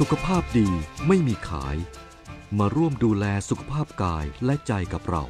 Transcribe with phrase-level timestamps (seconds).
[0.00, 0.68] สุขภาพดี
[1.06, 1.76] ไม่มีขาย
[2.58, 5.24] มาร่วมดูแลสุขภาพกายและใจกับเรา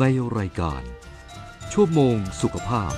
[0.00, 0.04] ใน
[0.38, 0.82] รายการ
[1.72, 2.92] ชั่วโมงสุขภาพ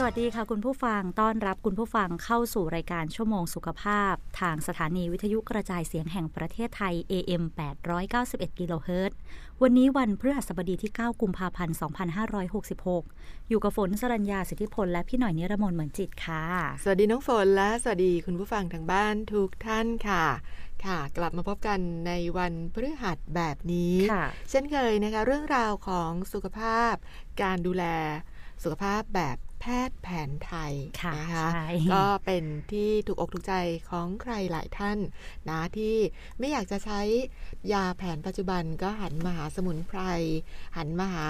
[0.00, 7.42] สวัสดีค่ะคุณผู้ฟังต้อนรับคุณผู้ฟังเข้าสู่รายการชั่วโมงสุขภาพ ทางสถานีวิทยุกระจายเสียงแห่งประเทศไทย AM
[8.00, 9.16] 891กิโลเฮิรตซ์
[9.62, 11.76] วันนี้วันพฤหัสบดีที่ 9 กุมภาพันธ์
[12.62, 16.44] 2566 อยู่กับฝนสรัญญาสิทธิพลและพี่หน่อยนิรมนเหมือนจิตค่ะ
[16.82, 20.24] สวัสดีน้องฝนและสวัสดีคุณผู้ฟังทางบ้านทุกท่านค่ะ
[20.84, 26.94] ค่ะ กลับมาพบกันในวันพฤหัสแบบนี้ค่ะเช่นเคยนะคะ เรื่องราวของสุขภาพ
[27.42, 27.84] การดูแล
[28.62, 30.72] สุขภาพแบบ แพทย์แผนไทย
[31.02, 33.54] ค่ะนะคะใช่ก็เป็นที่ถูกอกถูกใจ
[33.90, 34.98] ของใครหลายท่าน
[35.48, 35.96] นะที่
[36.38, 37.00] ไม่อยากจะใช้
[37.72, 40.00] ยาแผนปัจจุบันก็หันมาหาสมุนไพร
[40.76, 41.28] หันมาหา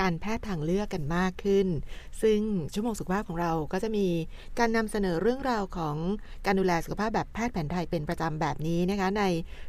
[0.00, 1.66] การแพทย์ทางเลือกกันมากขึ้น
[2.22, 2.40] ซึ่ง
[2.72, 4.06] ชั่วโมงสุขภาพของเราก็จะมี
[4.58, 5.96] การนำเสนอเรื่องราวของ
[6.46, 9.24] การดูแลสุขภาพแบบแพทย์แผนไทยเป็นประจำแบบนี้นะคะใน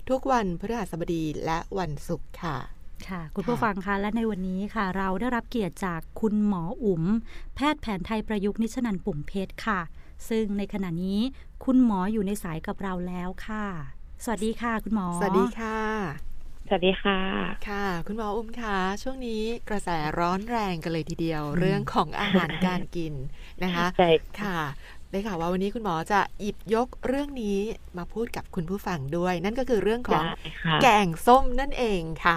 [0.10, 2.79] ทุกวันพฤหัสบดีและวันศุกร์ค่ะ
[3.10, 7.04] ค่ะ คุณผู้ฟังคะและในวันนี้ค่ะ เราได้รับเกียรติจากคุณหมออุ๋ม
[7.56, 9.80] แพทย์แผนไทยประยุกต์นิชนันปุ่มเพชรค่ะ
[10.30, 11.20] ซึ่งในขณะนี้
[11.66, 13.66] คุณหมออยู่ในสายกับเราแล้วค่ะ
[14.24, 15.80] สวัสดีค่ะ คุณหมอ สวัสดีค่ะ
[16.68, 17.20] สวัสดีค่ะ
[17.70, 19.90] ค่ะ คุณหมออุ้มคะช่วงนี้กระแส
[20.20, 23.14] ร้อนแรงกันเลยทีเดียว เรื่องของอาหารการกิน
[23.64, 24.10] นะคะใช่
[24.42, 24.60] ค่ะ
[25.12, 27.58] ได้ข่าวว่าวันนี้คุณหมอจะหยิบยกเรื่องนี้
[27.98, 32.36] มาพูดกับคุณผู้ฟังด้วย นั่นก็คือเรื่องของได้ค่ะแกงส้มนั่นเองค่ะ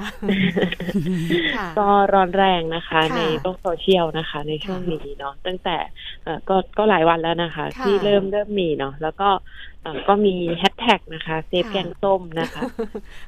[1.57, 5.77] ค่ะก็ร้อนแรงนะคะค่ะในโลกโซเชียลนะคะ ในช่วงค่ะนี้เนาะตั้งแต่
[6.25, 9.72] เอ่อก็ก็หลายวันแล้วนะคะค่ะที่เริ่มเริ่มมีเนาะแล้วก็เอ่อ
[10.09, 12.63] ก็มีแฮชแท็กนะคะเซฟค่ะแกงส้มนะคะ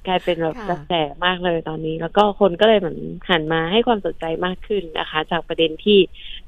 [0.07, 0.93] กลายเป็นแบบค่ะกระแส
[1.25, 2.99] มากเลยตอนนี้ แล้วก็คนก็เลยเหมือน
[3.31, 5.99] หันมาให้ความสนใจมากขึ้นนะคะ จากประเด็นที่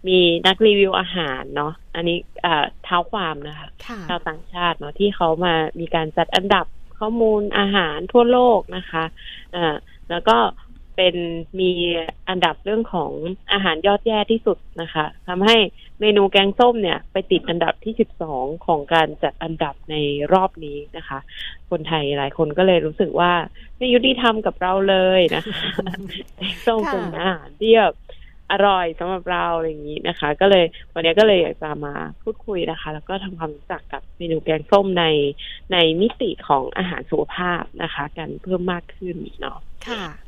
[0.09, 6.67] มีนักรีวิวอาหารเนาะอันนี้เอ่อเท้าความนะคะค่ะชาวต่างชาติเนาะที่เขามามีการจัดอันดับ
[6.99, 9.05] ข้อมูลอาหารทั่วโลกนะคะ
[9.57, 9.75] อ่า
[10.11, 10.37] แล้วก็
[10.97, 11.15] เป็น
[11.61, 11.71] มี
[12.29, 13.13] อันดับเรื่องของ
[13.53, 15.57] อาหารยอดแย่ที่สุดนะคะทำให้
[16.01, 17.95] เมนูแกงส้มเนี่ย ไปติดอันดับที่
[18.29, 19.97] 12 ของการจัดอันดับใน
[20.33, 21.19] รอบนี้นะคะ
[21.71, 23.33] คนไทยหลายคนก็เลยรู้สึกว่า
[23.77, 25.63] ไม่ยุติธรรมกับเราเลยนะคะ
[26.39, 27.95] แกงส้มค่ะเป็นอาหารที่แบบ
[28.53, 30.65] อร่อยสำหรับเราอะไรอย่างนี้นะคะ ก็เลย
[30.95, 35.05] วันนี้ก็เลยอยากจะมาพูดคุยนะคะ แล้วก็ทำความรู้จักกับเมนูแกงส้มใน
[35.73, 39.59] ในมิติของอาหารสุขภาพนะคะ กันเพิ่มมากขึ้นเนาะ
[39.89, 40.26] ค่ะอืม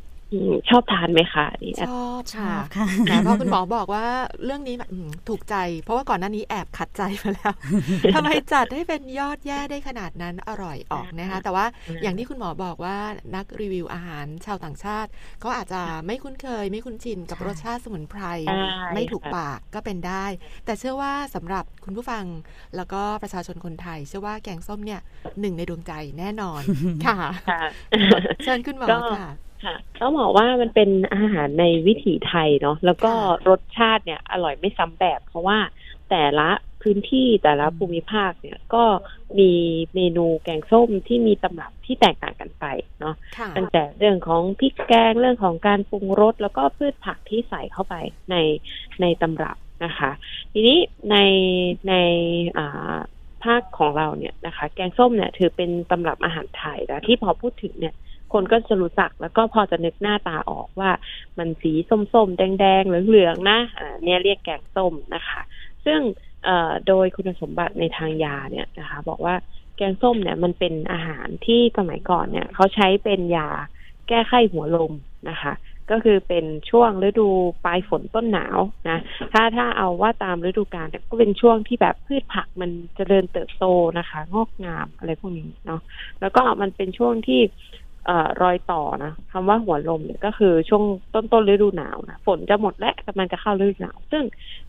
[0.68, 4.06] ชอบทานไหมคะอันนี่ชอบชค่ะอบค่ะแต่พอคุณหมอบอกว่า
[4.44, 7.54] เรื่องนี้แบบอืมถูกใจ เพราะว่าก่อนหน้านี้แอบขัดใจมาแล้ว
[8.14, 11.66] ทำไมจัดให้เป็นยอดแย่ได้ขนาดนั้นอร่อยออกนะคะ แต่ว่า
[12.02, 12.98] อย่างที่คุณหมอบอกว่า
[13.36, 18.56] นักรีวิวอาหารชาวต่างชาติเขาอาจจะไม่คุ้นเคย ไม่คุ้นชินกับใช่รสชาติสมุนไพรใช่
[18.94, 20.24] ไม่ถูกค่ะปากก็เป็นได้
[20.64, 22.24] แต่เชื่อว่าสำหรับคุณผู้ฟัง
[22.76, 25.00] แล้วก็ประชาชนคนไทย เชื่อว่าแกงส้มเนี่ย
[25.40, 26.62] หนึ่งในดวงใจแน่นอน
[27.06, 27.18] ค่ะ
[27.48, 27.60] ค่ะ
[28.44, 29.28] เชิญคุณหมอก็ค่ะ
[29.64, 35.58] ค่ะต้องบอกว่ามันเป็นอาหารในวิถีไทยเนาะแล้วก็ค่ะรสชาติเนี่ยอร่อยไม่ซ้ำแบบ เพราะว่า
[36.10, 36.50] แต่ละ
[36.82, 38.84] พื้นที่แต่ละอืมภูมิภาคเนี่ยก็
[39.38, 39.52] มี
[39.94, 42.64] เมนูแกงส้มที่มีตำรับที่แตกต่างกันไป
[43.00, 47.94] เนาะค่ะตั้งแต่เรื่องของพริกแกงเรื่องของการปรุงรสแล้วก็พืชผักที่ใส่เข้าไป
[48.30, 48.36] ใน
[49.00, 50.10] ในตำรับนะคะ
[50.52, 50.78] ทีนี้
[51.10, 51.16] ใน
[51.88, 51.94] ใน
[52.58, 52.96] อ่า
[53.44, 57.94] ภาคของเราเนี่ยนะคะ แกงส้มเนี่ยถือเป็นตำรับอาหารไทยแล้วที่พอพูดถึงเนี่ย
[58.32, 60.90] คนก็จะรู้จักแล้วก็พอจะนึกหน้าตาออกว่า
[61.38, 61.72] มันสี
[62.12, 63.58] ส้มๆ แดงๆ เหลืองๆ นะ
[64.04, 65.40] เนี่ยเรียกแกงส้มนะคะ
[65.84, 66.00] ซึ่ง
[66.86, 69.34] โดยคุณสมบัติในทางยาเนี่ยนะคะ บอกว่า
[69.76, 73.48] แกงส้มเนี่ยมันเป็นอาหารที่สมัยก่อนเนี่ยเขาใช้เป็นยา
[74.08, 74.92] แก้ไข้หัวลม
[75.30, 75.52] นะคะ
[75.90, 77.28] ก็คือเป็นช่วงฤดู
[77.64, 78.58] ปลายฝนต้นหนาว
[78.88, 78.98] นะ
[79.32, 83.64] ถ้าถ้าเอาว่าตามฤดูกาลก็เป็นช่วงที่แบบพืชผักมันจเจริญเติบโต
[83.98, 85.80] นะคะ งอกงามอะไรพวกนี้เนาะ
[86.20, 87.40] แล้วก็มันเป็นช่วงที่
[88.42, 90.84] รอยต่อนะคำว่าหัวลมเนี่ยก็คือช่วง
[91.14, 94.24] ต้นต้นฤดูหนาวนะฝนจะหมดและกำลังจะเข้าฤดูหนาว ซึ่ง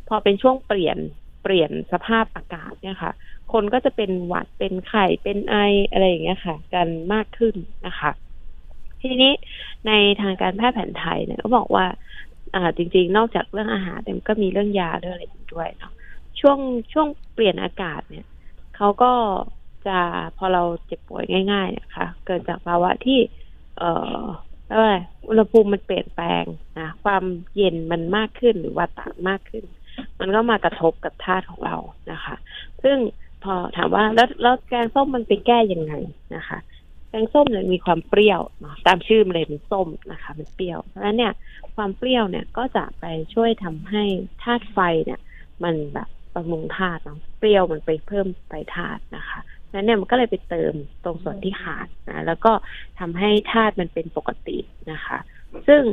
[0.07, 0.97] พอเป็นช่วงเปลี่ยน
[1.43, 3.11] เปลี่ยนสภาพอากาศเนี่ยค่ะ
[3.53, 5.55] คนก็จะเป็นหวัดเป็นไข้เป็นไอ
[5.91, 7.55] อะไรอย่างเงี้ยค่ะ กันมากขึ้น
[7.87, 8.11] นะคะ
[9.01, 9.33] ทีนี้
[9.87, 9.91] ใน
[10.21, 11.85] ทางการแพทย์แผนไทยเนี่ยก็บอกว่า
[12.55, 15.93] อ่าจริง ๆ นอกจากเรื่องอาหารเนี่ยมันก็มีเรื่องยาด้วยอะไรอีกด้วยเนาะ
[16.39, 16.59] ช่วง
[16.93, 18.25] ช่วงเปลี่ยนอากาศเนี่ย
[18.75, 19.11] เขาก็
[19.87, 19.97] จะ
[20.37, 23.19] พอเราเจ็บป่วยง่ายๆเนะคะเกิดจากภาวะที่
[23.79, 24.23] เอ่อ
[24.65, 24.97] เรียกว่าอะไร
[25.27, 26.43] อุณหภูมิมันเปลี่ยนแปลง
[26.79, 27.23] นะความ
[27.55, 29.63] เย็นมันมากขึ้นหรือว่าต่างมากขึ้น
[30.19, 31.75] มันก็มากระทบกับธาตุของเรา
[32.11, 32.35] นะคะ
[32.83, 32.97] ซึ่ง
[33.43, 35.93] พอถามว่าแล้วแล้วแกงส้มมันไปแก้ยังไง
[36.35, 36.59] นะคะ
[37.09, 41.33] แกงส้มเนี่ยมีความเปรี้ยวเนาะตามชื่อมันเลยเป็นส้มนะคะ มันเปรี้ยวเพราะฉะนั้นเนี่ย
[41.75, 44.03] ความเปรี้ยวเนี่ยก็จะไปช่วยทำให้
[44.43, 45.19] ธาตุไฟเนี่ย
[45.63, 49.39] มันแบบบำรุงธาตุเนาะเปรี้ยวมันไปเพิ่มไฟธาตุนะคะ
[49.73, 50.73] นั้นเนี่ยมันก็เลยไปเติม
[51.03, 52.51] ตรงส่วนที่ขาดนะแล้วก็
[52.99, 54.57] ทำให้ธาตุมันเป็นปกติ
[54.91, 55.17] นะคะ
[55.67, 55.83] ซึ่ง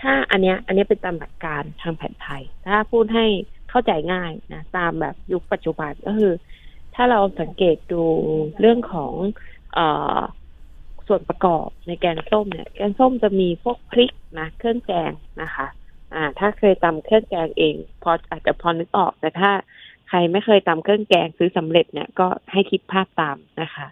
[0.00, 3.26] ถ้าอันเนี้ยอันนี้เป็นตามหลักการทางแผนไทย ถ้าพูดให้
[3.70, 6.32] เข้าใจง่ายนะตามแบบยุคปัจจุบันก็คือ
[6.94, 8.02] ถ้าเราสังเกตดู
[8.60, 9.12] เรื่องของ
[9.74, 9.78] เอ
[10.18, 10.20] อ
[11.06, 15.12] ส่วนประกอบในแกงส้มเนี่ย แกงส้มจะมีพวกพริกนะเครื่องแกง
[15.42, 15.66] นะคะ
[16.14, 19.50] อ่า ถ้าเคยตำเครื่องแกงเอง พออาจจะพอนึกออกแต่ถ้า
[20.08, 23.86] ใครไม่เคยตำเครื่องแกงซื้อสำเร็จเนี่ยก็ให้คิดภาพตามนะคะ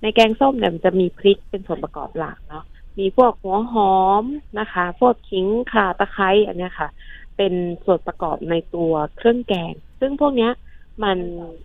[0.00, 2.64] ในแกงส้มเนี่ยมันจะมีพริกเป็นส่วนประกอบหลักเนาะ
[2.98, 4.24] มีพวกหัวหอม
[4.60, 6.88] นะคะ พวกขิงข่าตะไคร้อันเนี้ยค่ะ
[7.36, 7.52] เป็น
[7.84, 10.52] ส่วนประกอบในตัวเครื่องแกง ซึ่งพวกเนี้ย
[11.04, 11.18] มัน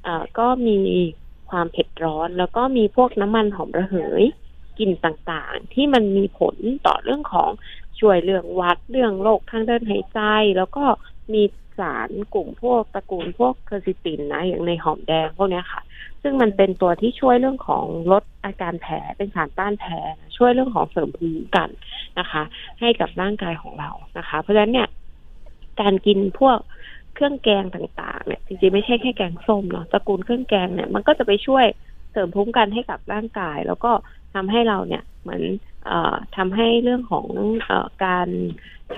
[0.04, 0.78] เอ่อก็มี
[1.50, 4.24] ความเผ็ดร้อน แล้วก็มีพวกน้ำมันหอมระเหย
[4.80, 6.56] กลิ่นต่างๆ ที่มันมีผล
[6.86, 7.51] ต่อเรื่องของ
[8.00, 10.19] ช่วยเรื่องวัดเรื่องโรคทางเดินหายใจ
[10.57, 10.84] แล้วก็
[11.33, 11.43] มี
[11.79, 15.81] สารกลุ่มพวกตระกูลพวกเคอร์ซิตินนะอย่างในหอมแดงพวกนี้ค่ะ
[16.21, 19.93] ซึ่งมันเป็นตัวที่ช่วยเรื่องของลดอาการแผลเป็นสารต้านแผล
[20.37, 21.69] ช่วยเรื่องของเสริมภูมิกัน
[22.19, 22.41] นะคะ
[22.79, 24.87] ให้กับร่างกายของเรานะคะ เพราะฉะนั้นเนี่ย
[25.81, 26.57] การกินพวก
[27.15, 31.65] เครื่องแกงต่างๆเนี่ยจริงๆไม่ใช่แค่แกงส้มเนาะตระกูลเครื่องแกงเนี่ยมันก็จะไปช่วย
[32.11, 33.91] เสริมภูมิกันให้กับร่างกาย แล้วก็
[34.33, 35.43] ทำให้เราเนี่ยเหมือน
[36.37, 37.27] ทำให้เรื่องของ
[37.65, 38.27] เอ่อการ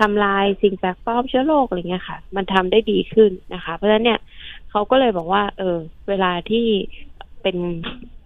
[0.00, 4.20] ทำลายสิ่งแปลกปลอมเชื้อโรคอะไรเงี้ยค่ะ มันทำได้ดีขึ้นนะคะ เพราะฉะนั้นเนี่ย
[4.70, 6.66] เขาก็เลยบอกว่า เออ เวลาที่
[7.42, 7.56] เป็น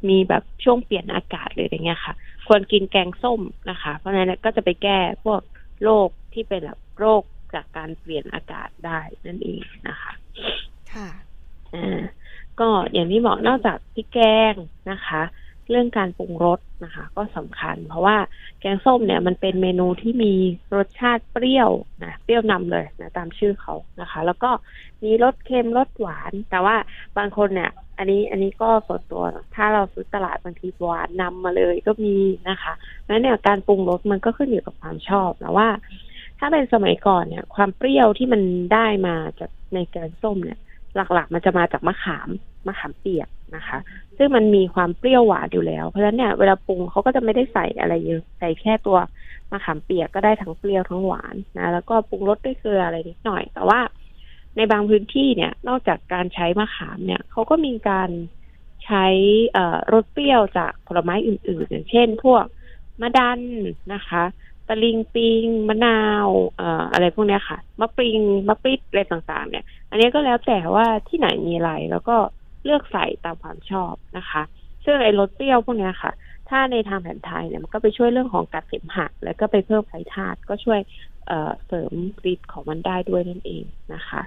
[0.08, 2.14] มีแบบช่วงเปลี่ยนอากาศเลยอย่างเงี้ยค่ะ
[2.46, 5.40] ควรกินแกงส้มนะคะ เพราะฉะนั้นก็จะไปแก้พวก
[5.82, 7.22] โรคที่เป็นแบบโรค
[7.54, 10.12] จากการเปลี่ยนอากาศได้นั่นเองนะคะ
[10.92, 11.08] ค่ะ
[11.74, 12.00] อ่า
[12.60, 14.20] ก็อย่างที่บอกนอกจากพริกแก
[14.52, 14.54] ง
[14.90, 15.22] นะคะ
[15.70, 18.16] เรื่องการปรุงรสนะคะ ก็สำคัญ เพราะว่า
[18.60, 20.32] แกงส้มเนี่ยมันเป็นเมนูที่มี
[20.76, 21.70] รสชาติเปรี้ยว
[22.04, 24.50] นะเปรี้ยวนำเลยนะตามชื่อเขานะคะ แล้วก็
[25.04, 26.76] มีรสเค็มรสหวาน แต่ว่า
[27.18, 29.24] บางคนเนี่ย อันนี้อันนี้ก็ส่วนตัว
[29.54, 32.16] ถ้าเราซื้อตลาดบางทีหวานนำมาเลยก็มี
[32.50, 32.72] นะคะ
[33.08, 35.68] นั้นเนี่ยการปรุงรสมันก็ขึ้นอยู่กับความชอบนะว่า
[36.38, 38.42] ถ้าเป็นสมัยก่อนเนี่ย ความเปรี้ยวที่มัน
[38.72, 40.58] ได้มาจากในแกงส้มเนี่ย
[41.14, 42.28] หลักๆ มันจะมาจากมะขาม
[42.66, 43.78] มะขามเปียกนะคะ
[44.18, 48.98] ซึ่งมันมีความเปรี้ยวหวานอยู่แล้ว เพราะฉะนั้นเนี่ยเวลาปรุงเขาก็จะไม่ได้ใส่อะไรเยอะใส่แค่ตัว
[49.50, 53.80] มะขามเปียกก็ได้ทั้งเปรี้ยวทั้งหวานนะแล้วก็ปรุงรสด้วยเกลืออะไรนิดหน่อย แต่ว่า
[54.56, 58.10] ในบางพื้นที่เนี่ยนอกจากการใช้มะขามเนี่ยเขาก็มีการ
[58.84, 59.06] ใช้
[59.92, 62.44] รสเปรี้ยวจากผลไม้อื่น ๆ อย่างเช่น พวก
[63.02, 63.40] มะดัน
[63.94, 64.24] นะคะ
[64.68, 72.16] ตะลิงปิงมะนาวเอ่ออะไรพวกนี้ค่ะมะปริงมะปริดอะไรต่างๆ เนี่ย อันนี้ก็แล้วแต่ว่าที่ไหนมีอะไรแล้วก็
[72.66, 74.42] เลือกใส่ตามความชอบนะคะ
[74.84, 76.12] ซึ่งไอ้รสเปรี้ยวพวกนี้ค่ะ
[76.48, 80.80] ถ้าในทางแผนไทยเนี่ยมันก็ไปช่วยเรื่องของกัดเสมหะแล้วก็ไปเพิ่มไฟธาตุก็ช่วย
[81.26, 81.92] เเสริม
[82.32, 83.64] ฤทธิ์ของมันได้ด้วยนั่นเอง
[83.94, 84.22] นะคะ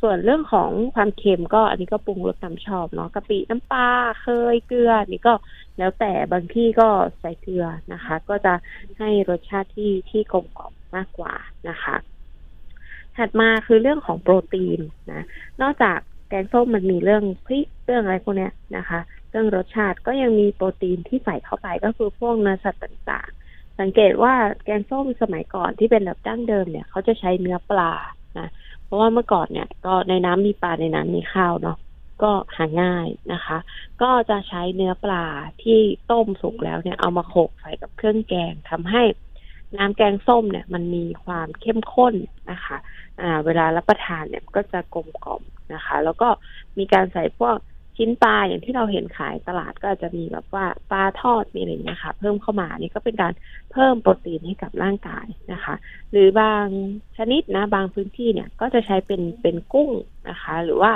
[0.00, 3.88] ส่วนเรื่องของความเค็มก็อันนี้ก็ปรุงรสตามชอบเนาะกะปิน้ำปลา
[4.22, 5.34] เคยเกลือนี่ก็
[5.78, 6.88] แล้วแต่บางที่ก็
[7.20, 8.54] ใส่เกลือนะคะ ก็จะ
[8.98, 11.34] ให้รสชาติที่ที่กลมกล่อมมากกว่า
[11.68, 11.96] นะคะ
[13.16, 14.80] ถัดมาคือเรื่องของโปรตีน
[15.12, 15.22] นะ
[15.62, 15.98] นอกจาก
[16.32, 19.00] แกงส้มมันมีเรื่องพริกเรื่องอะไรพวกเนี้ยนะคะ
[19.30, 24.34] เรื่องรสชาติก็ยังมีโปรตีนที่ใส่เข้าไปก็คือพวกเนื้อสัตว์ต่างๆ สังเกตว่า
[24.64, 27.92] แกงส้มสมัยก่อนที่เป็นแบบดั้งเดิมเนี่ยเขาจะใช้เนื้อปลา
[28.38, 28.48] นะ
[28.84, 31.78] เพราะว่าเมื่อก่อนเนี่ย ก็ในน้ำมีปลาในน้ำมีข้าวเนาะ
[32.22, 33.58] ก็หาง่ายนะคะ
[34.02, 35.24] ก็จะใช้เนื้อปลา
[35.62, 39.02] ที่ต้มสุกแล้วเนี่ยเอามาโขกใส่กับเครื่องแกงทำให้
[39.78, 42.14] น้ำแกงส้มเนี่ยมันมีความเข้มข้น
[42.50, 42.76] นะคะ
[43.20, 45.42] อ่าเวลารับประทานเนี่ยก็จะกลมกล่อม
[45.74, 46.28] นะคะ แล้วก็
[46.78, 47.56] มีการใส่พวก
[47.96, 53.32] ชิ้นปลาอย่างที่เราเห็นขายตลาดก็อาจจะมีแบบว่าปลาทอดมีอะไรอย่างเงี้ยค่ะ เพิ่มเข้ามานี่ก็เป็นการ
[53.72, 55.74] เพิ่มโปรตีนให้กับร่างกายนะคะ
[56.10, 56.66] หรือบาง
[57.16, 59.90] ชนิดนะบางพื้นที่เนี่ยก็จะใช้เป็นเป็นกุ้ง
[60.28, 60.92] นะคะ หรือว่า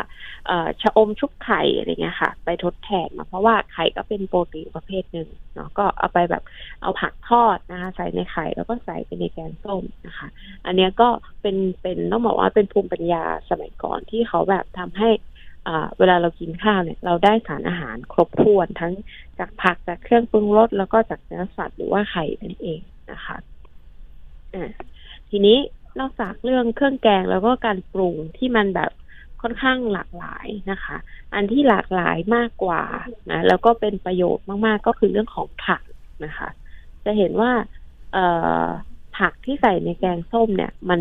[0.81, 6.43] ชะอมชุบไข่อะไรเงี้ยค่ะ ไปทดแทนมาเพราะว่าไข่ก็เป็นโปรตีนประเภทหนึ่งเนาะก็เอาไปแบบ
[6.83, 10.29] เอาผักทอดนะคะใส่ในไข่แล้วก็ใส่ไปในแกงส้มนะคะ
[10.67, 11.09] อันนี้ก็
[11.43, 15.11] เป็นเป็นต้องบอกว่าเป็นภูมิปัญญาสมัยก่อนที่เขาแบบทำให้
[15.99, 18.92] เวลาเรากินข้าวเนี่ย เราได้สารอาหารครบถ้วนทั้ง
[19.38, 22.80] จากผักจากเครื่องปรุงรสแล้วก็จากเนื้อสัตว์หรือว่าไข่นั่นเอง
[23.12, 23.37] นะคะ
[25.30, 25.58] ทีนี้
[26.00, 28.90] นอกจากเรื่องเครื่องแกงแล้วก็การปรุงที่มันแบบ
[29.42, 30.96] ค่อนข้างหลากหลายนะคะ
[31.35, 32.82] อันที่หลากหลายมากกว่า
[33.30, 35.82] นะแล้วก็เป็นประโยชน์มาก ๆ ก็คือเรื่องของผัก
[36.25, 36.49] นะคะ
[37.04, 37.52] จะเห็นว่า
[38.12, 38.25] เอ่
[38.64, 38.66] อ
[39.18, 41.00] ผักที่ใส่ในแกงส้มเนี่ย มัน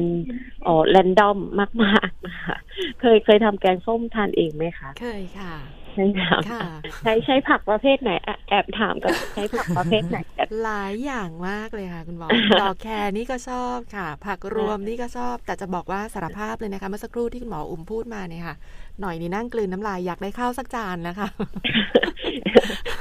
[0.67, 1.37] อ๋อแรนดอม
[1.83, 2.57] มากๆนะคะ
[3.01, 5.55] เคยเคยทำแกงส้มทานเองไหมคะเคยค่ะ
[5.97, 6.63] ใช่ค่ะค่ะ
[7.03, 12.27] ใช้ใช้ผักประเภทไหนแอบแอบถามกันใช้ผักประเภทไหนกันหลายอย่างมากเลยค่ะ คุณหมอ
[12.61, 18.55] ดอกแครนี่ก็ชอบค่ะ ผักรวมนี่ก็ชอบ แต่จะบอกว่าสารภาพเลยนะคะเมื่อสักครู่ที่คุณหมออุ้มพูดมาเนี่ยค่ะ
[19.01, 21.27] หน่อยนี่นั่งกลืนน้ำลายอยากได้ข้าวสักจานนะคะ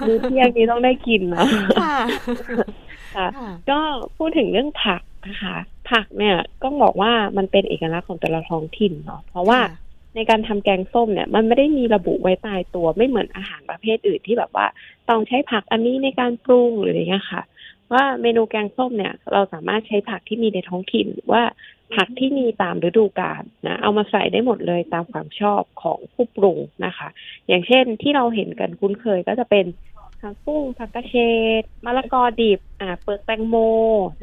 [0.07, 1.47] มื้อเที่ยงนี้ต้องได้กินนะ
[3.17, 3.79] ค่ะค่ะค่ะ ก็
[4.17, 5.57] พูดถึงเรื่องผักนะคะ
[5.91, 9.61] ผักเนี่ยก็บอกว่ามันเป็นเอกลักษณ์ของแต่ละท้องถิ่นเนาะเพราะว่า
[10.15, 14.67] ในการทำแกงส้มเนี่ย มันไม่ได้มีระบุไว้ตายตัวไม่เหมือนอาหารประเภทอื่นที่แบบว่า
[15.09, 17.43] ต้องใช้ผักอันนี้ในการปรุงหรืออะไรเงี้ยค่ะ
[17.93, 21.43] ว่าเมนูแกงส้มเนี่ย เราสามารถใช้ผักที่มีในท้องถิ่นหรือว่า
[21.95, 27.09] ผักที่มีตามฤดูกาลนะเอามาใส่ได้หมดเลยตามความชอบของผู้ปรุงนะคะ
[27.49, 29.65] อย่างเช่นที่เราเห็นกันคุ้นเคยก็จะเป็น
[30.25, 31.15] ผักบุ้งผักกระเฉ
[31.61, 33.57] ดมะละกอดิบอ่าเปลือกแตงโม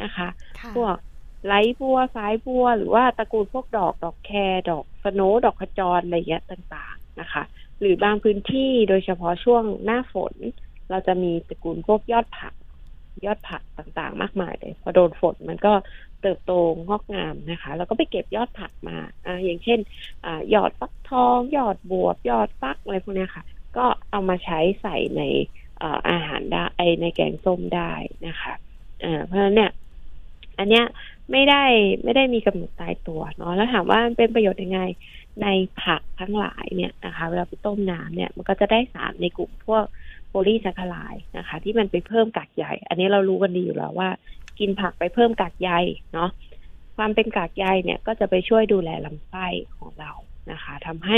[0.04, 0.28] นะคะ
[0.60, 0.96] ค่ะพวก
[1.44, 7.44] ไหลบัวสายบัว หรือว่าตระกูลพวกดอกดอกแครดอกสโนว์ดอกขจรอะไรเงี้ยต่างๆนะคะ
[7.80, 10.36] หรือบางพื้นที่โดยเฉพาะช่วงหน้าฝน
[10.90, 12.54] เราจะมีตระกูลพวกยอดผัก
[13.26, 15.74] ยอดผักต่างๆ มากมายเลยพอโดนฝนมันก็
[16.22, 16.52] เติบโต
[16.88, 19.80] งอกงามนะคะ แล้วก็ไปเก็บยอดผักมาอ่าอย่างเช่น
[20.26, 23.44] อ่ายอดฟักทอง ยอดบวบยอดฟักอะไรพวกเนี้ยค่ะ
[23.78, 25.22] ก็เอามาใช้ใส่ใน
[25.61, 27.92] เอาหารได้ไอในแกงส้มได้
[28.28, 28.54] นะคะ
[29.26, 29.72] เพราะฉะนั้นเนี่ย
[30.58, 30.86] อันเนี้ย
[31.32, 31.64] ไม่ได้
[32.04, 34.82] ไม่ได้มีกำหนดตายตัวเนาะแล้วถามว่ามันเป็นประโยชน์ยังไง
[35.42, 35.48] ใน
[35.82, 39.84] ผักทั้งหลายเนี่ยนะคะ เวลาไปต้มน้ำเนี่ย มันก็จะได้สารในกลุ่มพวก
[40.30, 44.10] โพลีแซคคาไลด์นะคะ ที่มันไปเพิ่มกากใยอันนี้เรารู้กันดีอยู่แล้วว่า
[44.60, 45.72] กินผักไปเพิ่มกากใย
[46.14, 46.30] เนาะ
[46.98, 49.48] ความเป็นกากใยเนี่ยก็จะไปช่วยดูแลลำไส้
[49.78, 50.12] ของเรา
[50.52, 51.18] นะคะทำให้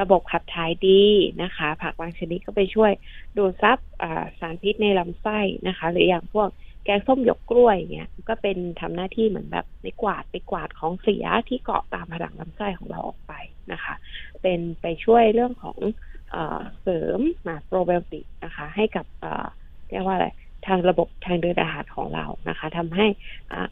[0.00, 1.02] ระบบขับถ่ายดี
[1.42, 2.92] นะคะ ผักบางชนิดก็ไปช่วย
[3.36, 3.78] ดูดซับ
[4.40, 5.38] สารพิษในลำไส้
[5.68, 6.48] นะคะ หรืออย่างพวก
[6.84, 13.32] แกงส้มหยกกล้วยเงี้ยก็เป็นทำหน้าที่เหมือนแบบไปกวาดไปกวาดของเสียที่เกาะตามผนังลำไส้ของเราออกไป
[13.72, 13.94] นะคะ
[14.42, 15.78] เป็นไปช่วยเรื่องของ
[16.30, 16.36] เอ
[16.82, 19.06] เสริมมาโปรไบโอติกนะคะ ให้กับ
[19.90, 20.28] เรียกว่าอะไร
[20.66, 23.06] ทางระบบทางเดินอาหารของเรานะคะทำให้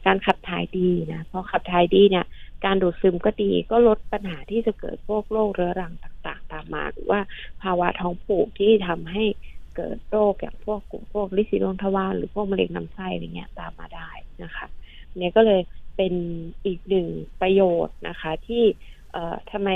[0.05, 2.25] การขับถ่ายดีนะพอขับถ่ายดีเนี่ย
[2.65, 7.19] การดูดซึมก็ดีก็ลดปัญหาที่จะเกิดพวกโรคเรื้อรังต่างๆ ตามมาหรือว่า
[7.61, 9.23] ภาวะท้องผูกที่ทำให้
[9.75, 14.09] เกิดโรคอย่างพวกกลุ่มพวกลิซิโดนทวารหรือพวกมะเร็งลำไส้อะไรเงี้ยตามมาได้
[14.43, 14.67] นะคะ
[15.17, 15.61] เนี่ยก็เลย
[15.97, 16.13] เป็น
[16.65, 17.07] อีกหนึ่ง
[17.41, 18.63] ประโยชน์นะคะ ที่
[19.11, 19.69] เอ่อทำไม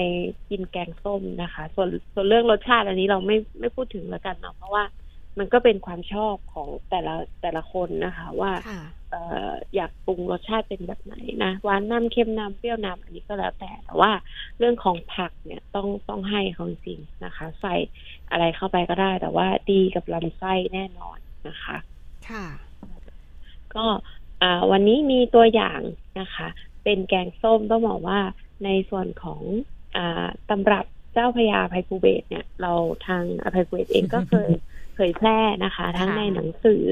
[0.50, 4.84] กินแกงส้มนะคะ ส่วนส่วนเรื่องรสชาติอันนี้เราไม่ไม่พูดถึงแล้วกันเนาะเพราะว่า
[5.40, 14.12] มันก็เป็นความชอบของแต่ละแต่ละคนนะคะ ว่าค่ะเอ่ออยากปรุงรสชาติเป็นแบบไหนนะหวานน้ำเค็มน้ำเปรี้ยวน้ำอันนี้ก็แล้วแต่แต่ว่า
[14.58, 17.76] เรื่องของผักเนี่ยต้องต้องให้เขาจริงๆนะคะ ใส่
[18.32, 21.18] อะไรเข้าไปก็ได้ แต่ว่าดีกับลำไส้แน่นอน
[21.48, 21.78] นะคะ
[22.30, 22.46] ค่ะ
[23.76, 23.86] ก็
[24.42, 25.80] อ่าวันนี้มีตัวอย่าง
[26.20, 26.48] นะคะ
[26.84, 28.20] เป็นแกงส้มต้องบอกว่า
[28.66, 29.42] ในส่วนของ
[29.96, 32.74] อ่าตำรับเจ้าพญาภัยภูเบศรเนี่ย เรา
[33.08, 34.52] ทางอภัยภูเบศรเองก็เคย
[34.98, 36.86] เผยแพร่นะคะ ทั้งในหนังสือ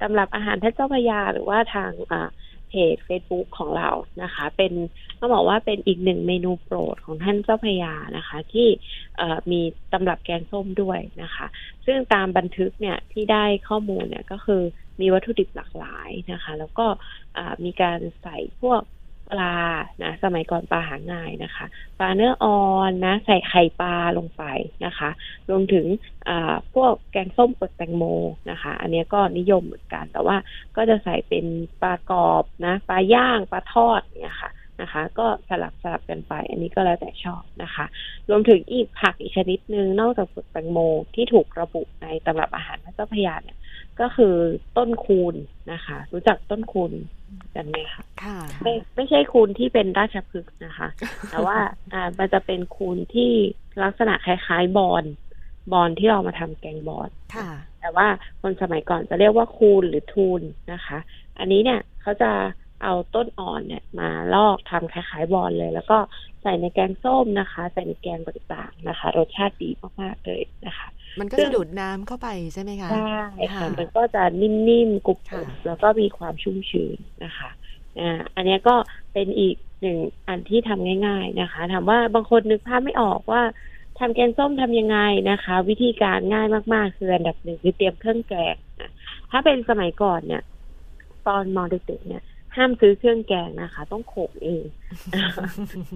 [0.00, 2.30] ตำรับอาหารท่านเจ้าพระยาหรือว่าทางอ่า
[2.68, 3.90] เพจ Facebook ของเรา
[4.22, 4.72] นะคะ เป็น
[5.18, 8.68] ต้องบอกว่าเป็นอีกหนึ่งเมนูโปรดของท่านเจ้าพระยานะคะ ที่
[9.16, 9.60] เอ่อมี
[9.92, 11.46] ตำรับแกงส้มด้วยนะคะ
[11.86, 14.62] ซึ่งตามบันทึกเนี่ยที่ได้ข้อมูลเนี่ยก็คือ
[15.00, 16.86] มีวัตถุดิบหลากหลายนะคะ แล้วก็
[17.36, 18.82] อ่ามีการใส่พวก
[19.32, 19.54] ปลา
[20.02, 21.66] นะสมัยก่อนปลาหาง่ายนะคะ
[21.98, 24.44] ปลาเนื้ออ่อนนะ ใส่ไข่ปลาลงไป
[24.84, 25.10] นะคะ
[25.50, 25.86] รวมถึง
[26.74, 28.04] พวกแกงส้มเปลือกแตงโม
[28.50, 30.36] นะคะ อันเนี้ยก็นิยมเหมือนกัน แต่ว่า
[30.76, 31.46] ก็จะใส่เป็น
[31.82, 34.52] ปลากรอบนะปลาย่างปลาทอดเนี่ยค่ะ
[34.82, 37.86] นะคะ ก็สลับสลับกันไป อันนี้ก็แล้วแต่ชอบนะคะ
[38.28, 40.78] รวมถึงอีกผักอีกชนิดหนึ่งนอกจากเปลือกแตงโม
[41.14, 43.58] ที่ถูกระบุในตำรับอาหารพระเจ้าพยาเนี่ย
[44.00, 44.34] ก็คือ
[44.76, 45.34] ต้นคูณ
[45.72, 46.92] นะคะ รู้จักต้นคูณ
[47.54, 50.88] กันไหมคะค่ะไม่ไม่ใช่คูณที่เป็นราชพฤกษ์นะคะ
[51.30, 51.58] แต่ว่า
[51.92, 53.32] อ่ามันจะเป็นคูณที่
[53.82, 55.04] ลักษณะคล้ายๆบอล
[55.72, 58.06] บอลที่เรามาทำแกงบอลค่ะ แต่ว่า
[58.40, 60.40] คนสมัยก่อนจะเรียกว่าคูณหรือทูน
[60.72, 60.98] นะคะ
[61.38, 62.30] อันนี้เนี่ยเขาจะ
[62.82, 65.98] เอาต้นอ่อนเนี่ยมาลอกทำคล้ายๆบอลเลย แล้วก็
[66.42, 69.70] ใส่ในแกงส้มนะคะ ใส่ในแกงต่างๆนะคะ รสชาติดี
[70.02, 72.96] มากๆเลยนะคะ มันก็ซึ่จะงดูดน้ำเข้าไปใช่ไหมคะใช่
[73.54, 77.50] ค่ะค่ะมันก็จะนิ่มๆกรุบค่ะๆแล้วก็มีความชุ่มชื้นนะคะ
[77.98, 78.74] อ่าอันเนี้ยก็
[79.12, 83.42] เป็นอีกหนึ่งอันที่ทำง่าย ๆนะคะถามว่าบางคนนึกภาพไม่ออกว่า
[83.98, 84.98] ทำแกงส้มทำยังไง
[85.30, 88.90] นะคะ วิธีการง่ายมากๆ คืออันดับหนึ่งคือเตรียมเครื่องแกงนะ
[89.30, 90.42] ถ้าเป็นสมัยก่อนเนี่ย
[91.26, 92.22] ตอนมอเด็กๆเนี่ย
[92.56, 94.64] ห้ามซื้อเครื่องแกงนะคะ ต้องโขกเอง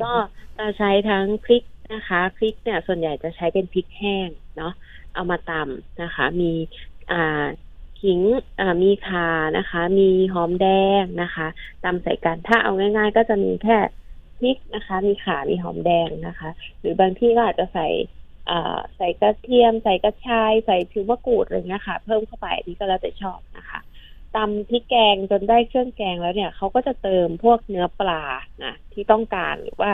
[0.03, 0.13] ก็
[0.59, 1.65] จะใช้ทั้งพริก
[1.95, 4.73] นะคะพริกเนี่ยส่วนใหญ่จะใช้เป็นพริกแห้งเนาะ
[5.15, 6.53] เอามาตำนะคะ มี
[7.13, 7.45] อ่า
[8.03, 8.21] ขิง
[8.61, 10.69] อ่ามีขานะคะ มีหอมแด
[11.01, 11.47] งนะคะ
[11.85, 13.79] ตำใส่กันถ้าเอาง่าย ๆ ก็จะมีแค่
[14.39, 16.51] พริกนะคะ มีขามีหอมแดงนะคะ
[16.81, 17.89] หรือบางที่ก็อาจจะใส่
[18.97, 23.81] ใส่กระเทียม ใส่กระชาย ใส่ผิวมะกรูดอะไรเงี้ยค่ะ เพิ่มเข้าไปนี่ก็แล้วแต่ชอบนะคะ
[24.37, 28.23] ตำพริกแกงจนได้เครื่องแกงแล้วเนี่ยเขาก็จะเติมพวกเนื้อปลา
[28.65, 29.91] นะที่ต้องการหรือว่า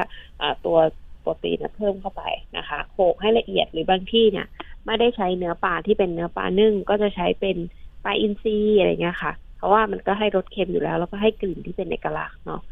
[0.64, 0.78] ตัว
[1.20, 2.22] โปรตีนเพิ่มเข้าไป
[2.56, 4.46] นะคะโขกให้ละเอียดหรือบางที่เนี่ย
[4.86, 7.56] ไม่ได้ใช้เนื้อปลาที่เป็นเนื้อปลานึ่งก็จะใช้เป็น
[8.04, 12.62] ปลาอินทรีอะไรเงี้ยค่ะ เพราะว่ามันก็ให้รสเค็มอยู่แล้ว แล้วก็ให้กลิ่นที่เป็นเอกลักษณ์เนาะ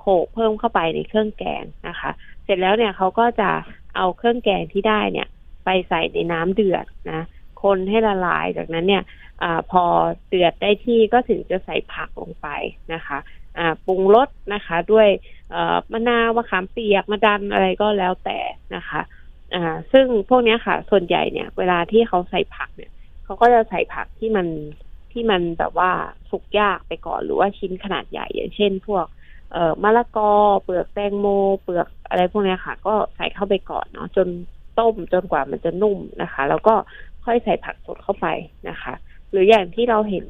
[0.00, 2.10] โขกเพิ่มเข้าไปในเครื่องแกงนะคะ
[2.44, 3.50] เสร็จแล้วเนี่ยเขาก็จะ
[3.96, 5.28] เอาเครื่องแกงที่ได้เนี่ย
[5.64, 7.20] ไปใส่ในน้ำเดือดนะ
[7.62, 9.02] คนให้ละลายจากนั้นเนี่ย
[9.42, 9.84] อพอ
[10.28, 12.48] เดือดได้ที่ก็ถึงจะใส่ผักลงไป
[12.94, 13.18] นะคะ
[13.86, 15.08] ปรุงรสนะคะ ด้วย
[15.92, 18.38] มะนาวมะขามเปียกมะดันอะไรก็แล้วแต่
[18.76, 19.00] นะคะ
[19.92, 22.90] ซึ่งพวกนี้ค่ะ ส่วนใหญ่เนี่ย เวลาที่เขาใส่ผักเนี่ย
[23.24, 24.46] เขาก็จะใส่ผักที่มัน
[25.12, 25.90] ที่มันแบบว่า
[26.30, 29.06] สุกยากไปก่อนหรือว่าชิ้นขนาดใหญ่ อย่างเช่น พวก
[29.52, 30.30] เอ่อมะละกอ
[30.62, 31.26] เปลือกแตงโม
[31.62, 34.28] เปลือกอะไรพวกนี้ค่ะ ก็ใส่เข้าไปก่อนเนาะจน
[34.78, 36.74] ต้มจนกว่ามันจะนุ่มนะคะ แล้วก็
[37.24, 38.26] ค่อยใส่ผักสดเข้าไป
[38.68, 38.94] นะคะ
[39.30, 40.26] หรืออย่างที่เราเห็น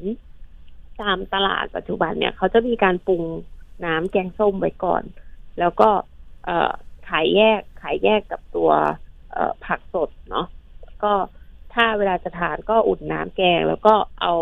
[1.01, 3.23] ตามตลาดปัจจุบันเนี่ย เขาจะมีการปรุง
[3.85, 5.03] น้ำแกงส้มไว้ก่อน
[5.59, 5.89] แล้วก็
[6.45, 6.49] เอ
[7.09, 8.71] ขายแยกขายแยกกับตัว
[9.33, 10.45] เอผักสดเนาะ
[11.03, 11.13] ก็
[11.73, 14.33] ถ้าเวลาจะทานก็อุ่นน้ำแกง แล้วก็เอา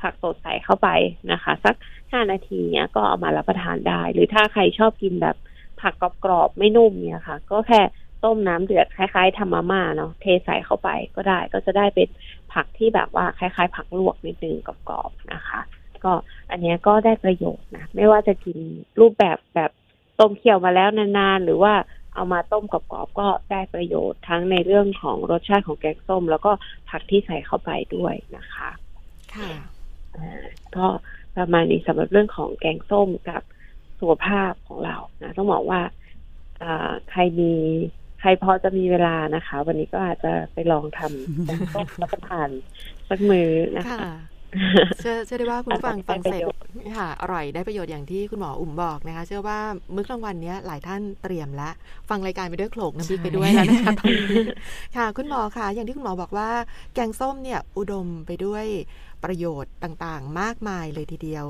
[0.00, 0.88] ผักสดใส่เข้าไป
[1.32, 1.74] นะคะ สัก
[2.12, 5.36] ห้านาทีเนี้ยก็เอามารับประทานได้ หรือถ้าใครชอบกินแบบ
[5.80, 5.94] ผัก
[6.24, 7.80] กรอบๆไม่นุ่มเนี่ยค่ะ ก็แค่
[8.24, 12.08] ต้มน้ำเดือดคล้ายๆทำมาม่าเนาะเทใส่เข้าไปก็ได้ก็จะได้เป็น
[12.52, 15.60] ผักที่แบบว่าคล้าย ๆ ผักลวกนิดนึงกรอบๆนะคะ
[16.04, 16.12] ก็
[16.50, 18.58] อันนี้ก็ได้ประโยชน์นะไม่ว่าจะกิน
[19.00, 19.70] รูปแบบแบบ
[20.20, 21.74] ต้มเคี่ยวมาแล้วนานๆ หรือว่า
[22.14, 26.52] เอามาต้มกรอบๆก็ได้ประโยชน์ทั้งในเรื่องของรสชาติของแกงส้ม แล้วก็
[26.90, 28.70] ผักที่ใส่เข้าไปด้วยนะคะ
[29.34, 29.50] ค่ะ
[30.76, 30.86] ก็
[31.36, 33.42] ประมาณนี้สำหรับเรื่องของแกงส้มกับ
[33.98, 35.80] สุขภาพของเรานะต้องบอกว่า
[37.10, 37.52] ใครมี
[38.03, 42.48] ใครพอจะมีเวลานะคะ วันนี้ก็อาจจะไปลองทำแกงส้มรับประทาน
[43.08, 44.00] สักมือนะคะ
[44.98, 46.44] เชื่อเชื่อได้ว่าคุณฟังฟังเสร็จ
[46.96, 49.58] ค่ะอร่อยได้ประโยชน์อย่างที่คุณหมออุ่มบอกนะคะ เชื่อว่า
[49.94, 51.72] มื้อกลางวันนี้หลายท่านเตรียมแล้ว
[52.08, 54.42] ฟังรายการไปด้วยโขลกน้ำพริกไปด้วยแล้วนะคะตอนนี้
[54.96, 56.48] ค่ะ คุณหมอค่ะ อย่างที่คุณหมอบอกว่า
[56.94, 58.64] แกงส้มเนี่ยอุดมไปด้วย
[59.24, 61.44] ประโยชน์ต่างๆ มากมายเลยทีเดียว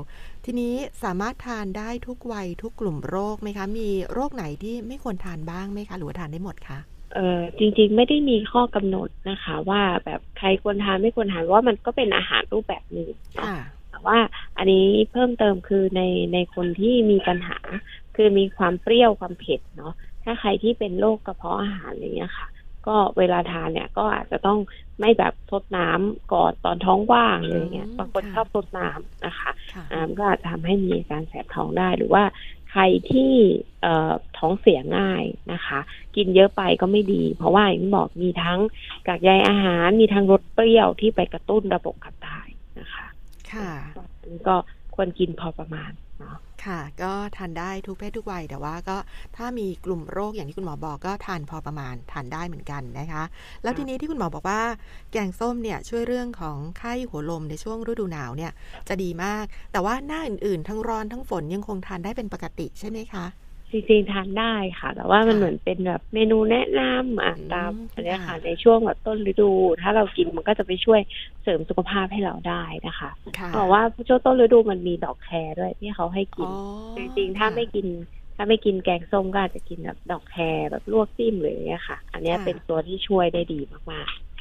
[0.45, 6.79] ทีนี้สามารถทานได้ทุกวัยทุกกลุ่มโรคไหมคะ มีโรคไหนที่ไม่ควรทานบ้างไหมคะ หรือว่าทานได้หมดคะ
[7.15, 13.09] เออจริงๆ ไม่ได้มีข้อกำหนดนะคะ ว่าแบบใครควรทานไม่ควรทานว่ามันก็เป็นอาหารรูปแบบหนึ่ง
[13.89, 14.17] แต่ว่า
[14.57, 16.01] อันนี้เพิ่มเติมคือใน
[16.33, 17.57] ในคนที่มีปัญหา
[18.15, 22.47] คือมีความเปรี้ยวความเผ็ดเนาะถ้าใครที่เป็นโรคกระเพาะอาหารอะไรเงี้ยค่ะ
[22.87, 24.59] ก็เวลาทานเนี่ยก็อาจจะต้อง
[24.99, 29.51] ไม่แบบทดน้ำก่อนตอนท้องว่างอะไรเงี้ยบางคนชอบทดน้ำนะคะ
[29.93, 32.23] น้ำก็อาจจะทำให้มีการแสบท้องได้หรือว่า
[32.71, 33.33] ใครที่
[34.37, 35.79] ท้องเสียง่ายนะคะ
[36.15, 38.59] กินเยอะไปก็ไม่ดี เพราะว่าอย่างที่บอกมีทั้ง
[39.07, 43.05] กากใยอาหาร มีทั้งรสเปรี้ยวที่ไปกระตุ้นระบบขับถ่ายนะคะ
[43.51, 43.71] ค่ะ
[44.47, 44.55] ก็
[44.95, 48.97] ควรกินพอประมาณเนะค่ะ ก็ทานได้ทุกเพศทุกวัย แต่ว่าก็
[49.37, 53.23] ถ้ามีกลุ่มโรคอย่างที่คุณหมอบอกก็ทานพอประมาณทานได้เหมือนกันนะคะ
[53.63, 54.61] แล้วทีนี้ที่คุณหมอบอกว่า
[55.11, 58.51] แกงส้มเนี่ยช่วยเรื่องของไข้หัวลมในช่วงฤดูหนาวเนี่ย
[58.87, 63.25] จะดีมาก แต่ว่าหน้าอื่นๆ ทั้งร้อนทั้งฝนยังคงทานได้เป็นปกติใช่ไหมคะ
[63.71, 69.51] จริงๆทานได้ค่ะ แต่ว่ามันเหมือนเป็นแบบเมนูแนะนำอะตามอันนี้ค่ะในช่วงแบบต้นฤดู
[69.81, 70.99] ถ้าเรากินมันก็จะไปช่วย
[71.43, 73.09] เสริมสุขภาพให้เราได้นะคะ
[73.57, 76.49] บอกว่าช่วงต้นฤดูมันมีดอกแครด้วยที่เขาให้กิน
[76.97, 77.87] จริงๆ ถ้าไม่กิน
[78.35, 83.59] ถ้าไม่กินแกงส้มก็อาจจะกินแบบดอกแครแบบลวกจิ้มเลยอะค่ะ อันนี้เป็นตัวที่ช่วยได้ดี
[83.91, 84.34] มากๆ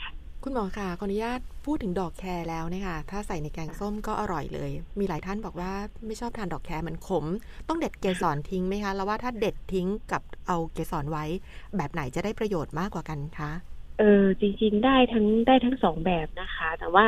[0.46, 5.72] คุณหมอคะขออนุญาตพูดถึงดอกแครแล้วนะคะถ้าใส่ในแกงส้มก็อร่อยเลย มีหลายท่านบอกว่า
[6.06, 7.24] ไม่ชอบทานดอกแครมันขม
[7.68, 11.24] ต้องเด็ดเกสรทิ้งไหมคะ แล้วว่าถ้าเด็ดทิ้งกับเอาเกสรไว้
[11.76, 13.50] แบบไหนจะได้ประโยชน์มากกว่ากันคะ
[13.98, 17.04] เออจริงๆได้ทั้งได้ทั้งสองแบบนะคะ แต่ว่า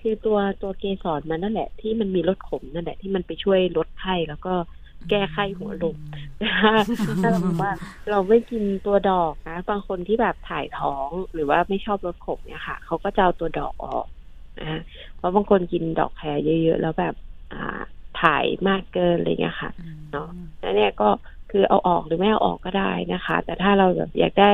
[0.00, 4.54] คือตัวตัวเกสรมันนั่นแหละที่มันมีรสขมนั่นแหละที่มันไปช่วยลดไข้แล้วก็
[5.10, 5.96] แก้ไข้หัวลม
[6.44, 6.76] นะคะ
[7.20, 7.72] ถ้าเราบอกว่า
[8.10, 14.06] เราไม่กินตัวดอกนะ บางคนที่แบบถ่ายท้องหรือว่าไม่ชอบรสขมเนี่ยค่ะเขาก็จะเอาตัวดอกออก
[14.60, 14.80] นะ
[15.16, 17.14] เพราะบางคนกินดอกแครเยอะ ๆ แล้วแบบ
[17.52, 17.80] อ่า
[18.22, 19.70] ถ่ายมากเกินอะไรเงี้ยค่ะ
[20.12, 20.28] เนาะ
[20.60, 21.08] แล้วเนี่ยก็
[21.50, 24.52] คือเอาออกหรือไม่เอาออกก็ได้นะคะ แต่ถ้าเราแบบอยากได้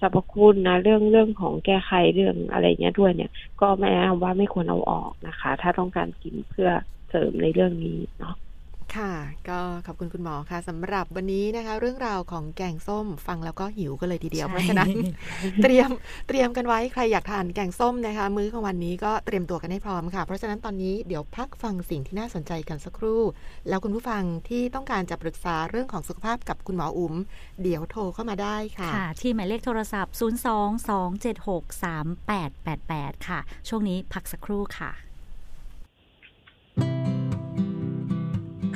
[0.00, 3.30] สรรพคุณนะเรื่องเรื่องของแก้ไขเรื่องอะไรเงี้ยด้วยเนี่ย
[3.60, 6.68] ก็แนะนำว่าไม่ควรเอาออกนะคะ ถ้าต้องการกินเพื่อ
[7.08, 8.34] เสริมในเรื่องนี้เนาะ
[8.94, 9.12] ค่ะ
[9.48, 14.90] ก็ขอบคุณคุณหมอค่ะสำหรับวันนี้นะคะ เรื่องราวของแกงส้มฟังแล้วก็หิวกันเลยทีเดียวใช่เพราะฉะนั้น
[15.62, 15.90] เตรียม
[16.28, 23.22] เตรียมกันไว้ใครอยากทานแกงส้มนะคะ มื้อของวันนี้ก็เตรียมตัวกันให้พร้อมค่ะ เพราะฉะนั้นตอนนี้เดี๋ยวพักฟังสิ่งที่น่าสนใจกันสักครู่
[23.68, 27.14] แล้วคุณผู้ฟังที่ต้องการจะปรึกษาเรื่องของสุขภาพกับคุณหมออุ๋ม
[27.62, 30.14] เดี๋ยวโทรเข้ามาได้ค่ะค่ะ ที่หมายเลขโทรศัพท์
[31.90, 35.05] 022763888 ค่ะ ช่วงนี้พักสักครู่ค่ะ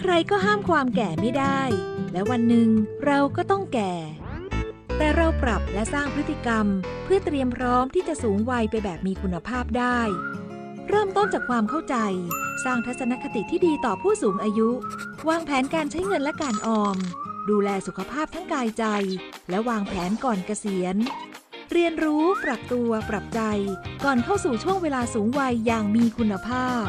[0.01, 1.61] ใครก็ห้ามความแก่ไม่ได้
[2.13, 2.69] และวันหนึ่ง
[3.07, 3.95] เราก็ต้องแก่
[4.97, 6.67] แต่เราปรับและสร้างพฤติกรรม
[7.05, 10.01] เพื่อเตรียมพร้อมที่จะสูงวัยไปแบบมีคุณภาพได้
[10.89, 11.97] เริ่มต้นจากความเข้าใจ
[12.65, 14.71] สร้างทัศนคติที่ดีต่อผู้สูงอายุ
[15.29, 16.97] วางแผนการใช้เงินและการออม
[17.51, 18.85] ดูแลสุขภาพทั้งกายใจ
[19.51, 20.97] และวางแผนก่อนเกษียณ
[21.73, 23.41] เรียนรู้ปรับตัวปรับใจ
[24.05, 26.85] ก่อนเข้าสู่ช่วงเวลาสูงวัยอย่างมีคุณภาพ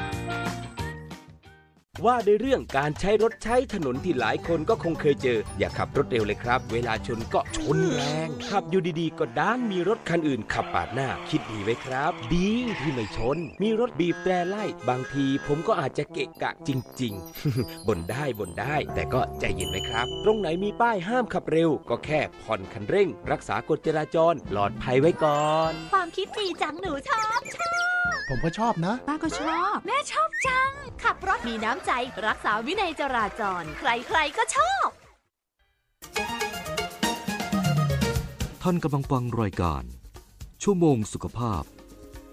[2.05, 16.69] ว่าด้วยเรื่องการใช้รถใช้ถนนที่หลายคนก็คงเคยเจอ อย่าขับรถเร็วเลยครับ เวลาชนก็ชนแรงขับอยู่ดีๆ ก็ด้านมีรถคันอื่นขับปาดหน้า คิดดีไว้ครับ ดีที่ไม่ชน มีรถบีบแตรไล่ บางทีผมก็อาจจะเกะกะจ
[17.01, 17.13] ริง
[17.51, 27.71] ๆบ่นได้บ่นได้ แต่ก็ใจเย็นไว้ครับ ตรงไหนมีป้ายห้ามขับเร็ว ก็แค่ผ่อนคันเร่ง รักษากฎจราจรปลอดภัยไว้ก่อน ความคิดดีจังหนูชอบชอ
[28.09, 30.71] บผมก็ชอบนะ ป้าก็ชอบ แม่ชอบจัง
[31.03, 31.90] ขับรถมีน้ำใจ
[32.27, 34.88] รักษาวินัยจราจร ใครๆก็ชอบ
[38.63, 39.84] ท่านกำลังฟังรายการ
[40.63, 41.63] ชั่วโมงสุขภาพ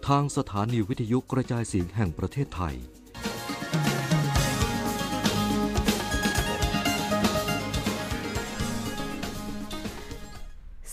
[0.08, 2.76] ทางสถานีวิทยุกระจายเสียงแห่งประเทศไทย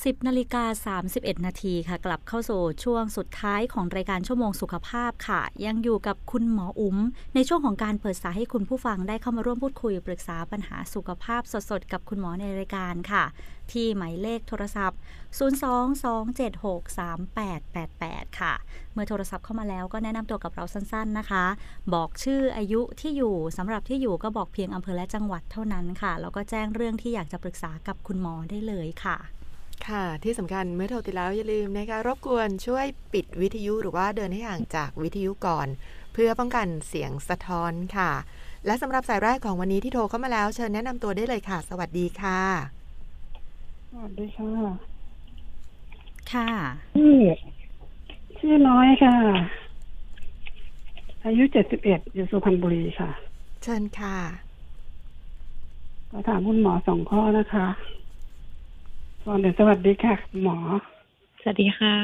[0.06, 6.98] 10นาฬิกา31 นาทีค่ะ กลับเข้าสู่ช่วงสุดท้ายของรายการชั่วโมงสุขภาพค่ะ ยังอยู่กับคุณหมออุ๋ม
[7.36, 13.24] ในช่วงของการเปิดสายให้คุณผู้ฟังได้เข้ามาร่วมพูดคุยปรึกษาปัญหาสุขภาพสดๆ กับคุณหมอในรายการค่ะ
[13.72, 15.00] ที่หมายเลขโทรศัพท์
[15.40, 18.54] 022763888 ค่ะ
[18.94, 21.46] เมื่อโทรศัพท์เข้ามาแล้วก็แนะนำตัวกับเราสั้นๆนะคะ
[21.94, 29.18] บอกชื่ออายุที่อยู่สำหรับที่อยู่ก็บอกเพียงอำเภอและจังหวัดเท่านั้นค่ะแล้วก็แจ้งเรื่องที่อยากจะปรึกษากับคุณหมอได้เลยค่ะ
[29.88, 35.68] ค่ะ ที่สำคัญเมื่อโทรติดแล้วอย่าลืมนะคะรบกวนช่วยปิดวิทยุหรือว่าเดินให้ห่างจากวิทยุก่อน
[36.14, 38.12] เพื่อป้องกันเสียงสะท้อนค่ะ
[38.66, 42.42] และสำหรับสายแรกของวันนี้ที่โทรเข้ามาแล้วเชิญแนะนำตัวได้เลยค่ะ สวัสดีค่ะ
[43.92, 44.52] สวัสดีค่ะ
[46.32, 46.50] ค่ะ
[46.96, 47.18] ชื่อ
[48.40, 49.16] ชื่อน้อยค่ะ
[51.26, 53.10] อายุเจ็ดสิบเอ็ดอยู่สุพรรณบุรีค่ะ
[53.64, 54.18] เชิญค่ะ
[56.12, 57.68] ก็ถามคุณหมอสองข้อนะคะ
[59.28, 60.58] ก่อนเดี๋ยวสวัสดีค่ะคุณหมอ
[61.42, 61.96] สวัสดีค่ะ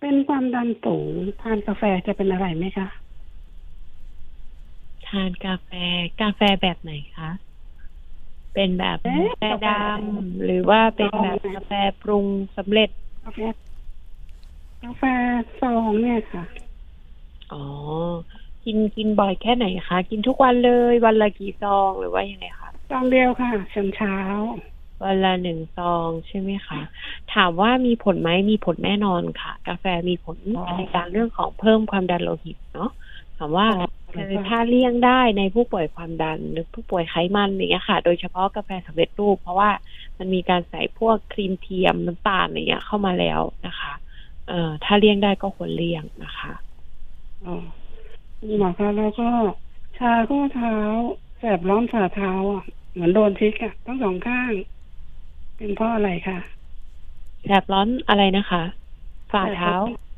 [0.00, 1.12] เป็นความดันสูง
[1.42, 2.86] ทานกาแฟจะเป็นอะไรไหมคะ
[5.08, 5.70] ทานกาแฟ
[6.20, 7.30] กาแฟแบบไหนคะ
[8.54, 12.90] เป็นแบบเอ๊ะกาแฟดำหรือว่าเป็นแบบกาแฟปรุงสำเร็จ
[13.24, 13.40] กาแฟ
[14.84, 15.02] กาแฟ
[15.60, 16.44] ซองเนี่ยค่ะ
[17.52, 17.64] อ๋อ
[18.64, 24.16] กินกินบ่อยแค่ไหนคะ กินทุกวันเลย วันละกี่ซองหรือว่ายังไงคะ ซองเดียวค่ะเช้าเช้า
[25.02, 26.80] วันละหนึ่งซองใช่ไหมคะ
[27.34, 30.36] ถามว่ามีผลไหมมีผลแน่นอนค่ะ กาแฟมีผล
[30.76, 32.90] ในการเรื่องของเพิ่มความดันโลหิตเนาะ
[33.38, 33.68] ถามว่า
[34.14, 39.70] คือถ้าเลี่ยงได้ในผู้ป่วยความดันหรือผู้ป่วยไขมันอย่างเงี้ยค่ะ โดยเฉพาะกาแฟสำเร็จรูป เพราะว่า
[40.18, 43.92] มันมีการใส่พวกครีมเทียมน้ำตาลอย่างเงี้ยเข้ามาแล้วนะคะ
[44.48, 46.52] เอ่อถ้าเลี่ยงได้ก็ควรเลี่ยงนะคะ
[47.44, 47.54] อ๋อ
[48.38, 49.28] คุณหมอคะแล้วก็
[49.98, 50.76] ชาข้อเท้า
[51.38, 54.52] แสบร้อนฝ่าเท้าอะเหมือนโดนทิกอะทั้งสองข้าง
[55.62, 56.38] เป็นเพราะอะไรคะ
[57.46, 58.62] แสบร้อนอะไรนะคะ
[59.32, 59.74] ฝ่าเท้า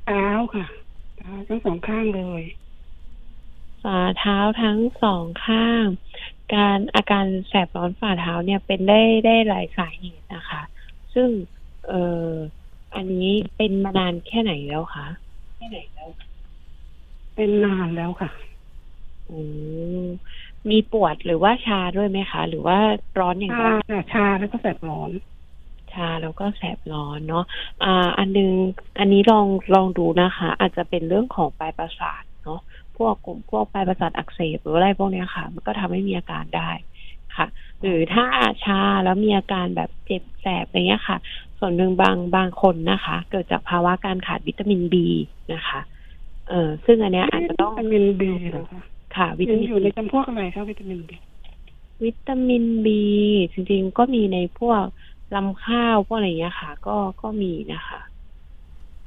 [0.07, 0.67] เท้าค่ะ
[1.19, 2.43] เท้าทั้งสองข้างเลย
[3.83, 5.85] ฝ่าเท้าทั้งสองข้าง
[6.55, 10.63] การอาการแสบร้อนฝ่าเท้าเนี่ยเป็นได้ได้หลายสาเหตุนะคะ
[11.15, 11.29] ซึ่ง
[11.89, 12.31] เอ่อ
[12.95, 15.07] อันนี้เป็นมานานแค่ไหนแล้วคะ
[15.57, 16.09] แค่ไหนแล้ว
[17.37, 18.31] เป็นนานแล้วค่ะ
[19.29, 19.39] อื
[20.05, 20.07] ม
[20.71, 22.79] มีปวดหรือว่าชาด้วยไหมคะ หรือว่า
[23.19, 25.11] ร้อนอย่างชาเดียวค่ะชาแล้วก็แสบร้อน
[25.95, 27.45] ชาแล้วก็แสบร้อนเนาะ
[27.85, 28.51] อ่าอันนึง
[28.99, 32.61] อันนี้ลองลองดูนะคะ อาจจะเป็นเรื่องของปลายประสาทเนาะ
[32.97, 36.71] พวกกลุ่มพวกปลายประสาทอักเสบหรืออะไรพวกเนี้ยค่ะ มันก็ทำให้มีอาการได้
[37.37, 37.47] ค่ะ
[37.81, 38.25] หรือถ้า
[38.65, 41.17] ชาแล้วมีอาการแบบเจ็บแสบอะไรเงี้ยค่ะ
[41.59, 45.07] ส่วนหนึ่งบางบางคนนะคะ เกิดจากภาวะการขาดวิตามินบี
[45.55, 45.81] นะคะ
[46.49, 48.83] เออซึ่งอันเนี้ยอาจจะต้องวิตามินบีเหรอคะ
[49.17, 51.17] ค่ะ วิยัตางมินอยู่ในจำพวกอะไรคะวิตามินบี
[52.05, 53.03] วิตามินบี
[53.53, 54.85] จริงๆก็มีในพวก
[55.35, 58.01] ลำข้าวพวกอะไรเงี้ยค่ะ ก็ก็มีนะคะ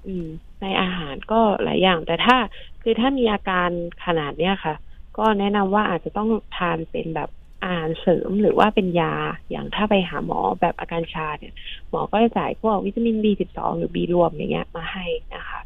[0.05, 0.27] อืม
[0.61, 2.37] ในอาหารก็หลายอย่าง แต่ถ้า
[2.81, 3.69] คือถ้ามีอาการ
[4.05, 4.75] ขนาดเนี้ยค่ะ
[5.17, 7.29] ก็แนะนำว่าอาจจะต้องทานเป็นแบบ
[7.63, 9.13] อาหารเสริมหรือว่าเป็นยา
[9.51, 11.53] อย่างถ้าไปหาหมอแบบอาการชาเนี่ย
[11.89, 15.59] หมอก็จะจ่ายพวกวิตามิน B12 หรือ B รวมอย่างเงี้ย มาให้นะคะ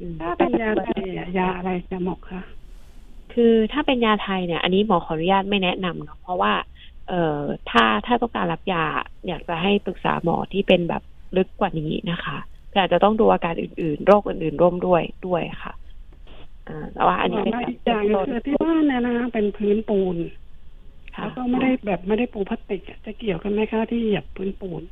[0.00, 2.40] อืมถ้าเป็นยาไทยอะยาอะไรจะเหมาะคะ
[3.34, 6.52] คือถ้าเป็นยาไทยเนี่ย อันนี้หมอขออนุญาตไม่แนะนำเนาะเพราะว่า
[7.08, 8.84] เอ่อถ้าถ้าต้องการรับยา
[9.28, 11.02] อยากจะให้ปรึกษาหมอที่เป็นแบบ
[11.36, 12.38] ลึกกว่านี้นะคะ
[12.70, 15.72] แต่อาจจะต้องดูอาการอื่นๆ โรคอื่นๆร่วมด้วยด้วยค่ะ
[16.68, 20.16] อ่าแต่ว่าอันนี้เป็นแล้วอีกอย่างหนึ่งคือที่บ้านเนี่ยนะคะเป็นพื้นปูน
[21.16, 24.82] ค่ะแล้วก็ไม่ได้แบบไม่ได้ปูพลาสติกอะจะเกี่ยวกันไหมคะที่เหยียบพื้นปูน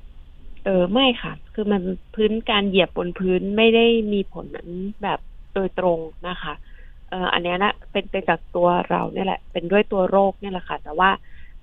[0.65, 1.83] เออไม่ค่ะ คือมัน
[2.15, 4.71] พื้นการเหยียบบนพื้นไม่ได้มีผลนั้น
[5.03, 5.21] แบบ
[5.55, 5.99] โดยตรง
[6.29, 6.53] นะคะ
[7.11, 11.11] เอออันเนี้ยนะเป็นเป็นจากตัวเราเนี่ยแหละ เป็นด้วยตัวโรคเนี่ยแหละค่ะ แต่ว่า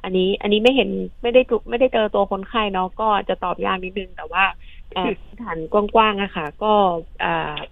[0.04, 0.90] อันนี้อันนี้ไม่เห็น
[1.22, 4.44] ไม่ได้ถูกไม่ได้เจอตัวคนไข้เนาะก็จะตอบยากนิดนึง แต่ว่า
[4.94, 6.74] เอ่อพื้นฐานกว้างๆอะค่ะ ก็
[7.24, 7.28] อ่า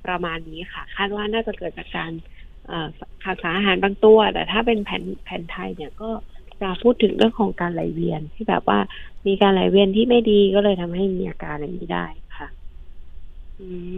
[0.06, 2.12] ประมาณนี้ค่ะ คาดว่าน่าจะเกิดจากการ
[2.66, 2.88] เอ่อ
[3.24, 6.10] ขาดสารอาหารบางตัว แต่ถ้าเป็นแผ่นแผ่นไทยเนี่ยก็
[6.62, 8.80] จะพูดถึงเรื่องของการไหลเวียนที่แบบว่า
[9.28, 12.06] มีการไหลเวียนที่ไม่ดีก็เลยทำให้มีอาการอย่างนี้ได้
[12.38, 12.48] ค่ะ
[13.60, 13.64] อื
[13.96, 13.98] ม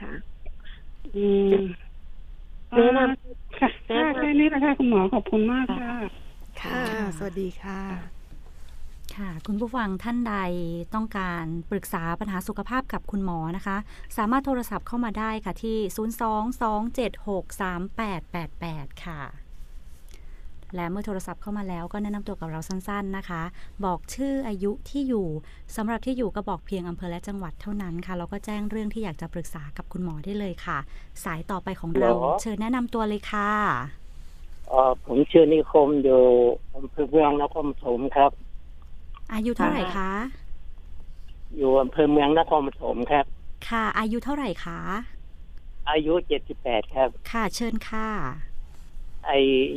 [0.00, 0.12] ค่ะ
[1.14, 1.18] อื
[1.52, 1.54] ม
[2.74, 2.98] แนะน
[3.60, 6.29] ค่ะแนะนำแค่นี้แหละค่ะคุณหมอขอบคุณมากค่ะ
[6.62, 6.82] ค่ะ
[7.16, 7.80] สวัสดีค่ะ
[9.16, 10.34] ค่ะ คุณผู้ฟังท่านใด
[10.94, 13.76] ต้องการปรึกษาปัญหาสุขภาพกับคุณหมอนะคะ
[14.16, 15.78] สามารถโทรศัพท์เข้ามาได้ค่ะที่
[17.08, 19.20] 022763888 ค่ะ
[20.74, 23.42] และเมื่อโทรศัพท์เข้ามาแล้วก็แนะนำตัวกับเราสั้นๆนะคะ
[23.84, 25.26] บอกชื่ออายุที่อยู่
[25.76, 30.78] สำหรับที่อยู่ก็บอกเพียงอำเภอและจังหวัดเท่านั้นค่ะ แล้วก็แจ้งเรื่องที่อยากจะปรึกษากับคุณหมอได้เลยค่ะ
[31.24, 33.99] สายต่อไปของเราหรอเชิญแนะนำตัวเลยค่ะเอ่อ
[35.06, 36.22] ผมชื่อนิคมอยู่
[36.74, 38.30] อำเภอเมืองนครปฐมครับ
[39.32, 40.10] อายุเท่าไหร่คะ
[41.56, 43.24] อยู่อำเภอเมืองนครปฐมครับ
[43.68, 44.80] ค่ะ อายุเท่าไหร่คะ
[45.90, 48.08] อายุเจ็ดสิบแปดครับ ค่ะ เชิญค่ะ
[49.24, 49.30] ไอ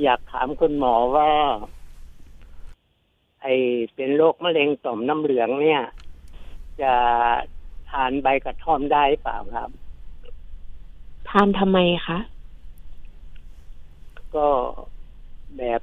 [0.03, 1.29] อยากถามคุณหมอว่า
[3.41, 3.47] ไอ
[3.95, 5.81] เป็นโรคมะเร็งต่อมน้ำเหลืองเนี่ย
[6.81, 6.93] จะ
[7.89, 9.69] ทานใบกระท่อมได้เปล่าครับ
[11.29, 12.17] ทานทำไมคะ
[14.35, 14.47] ก็
[15.57, 15.81] แบบ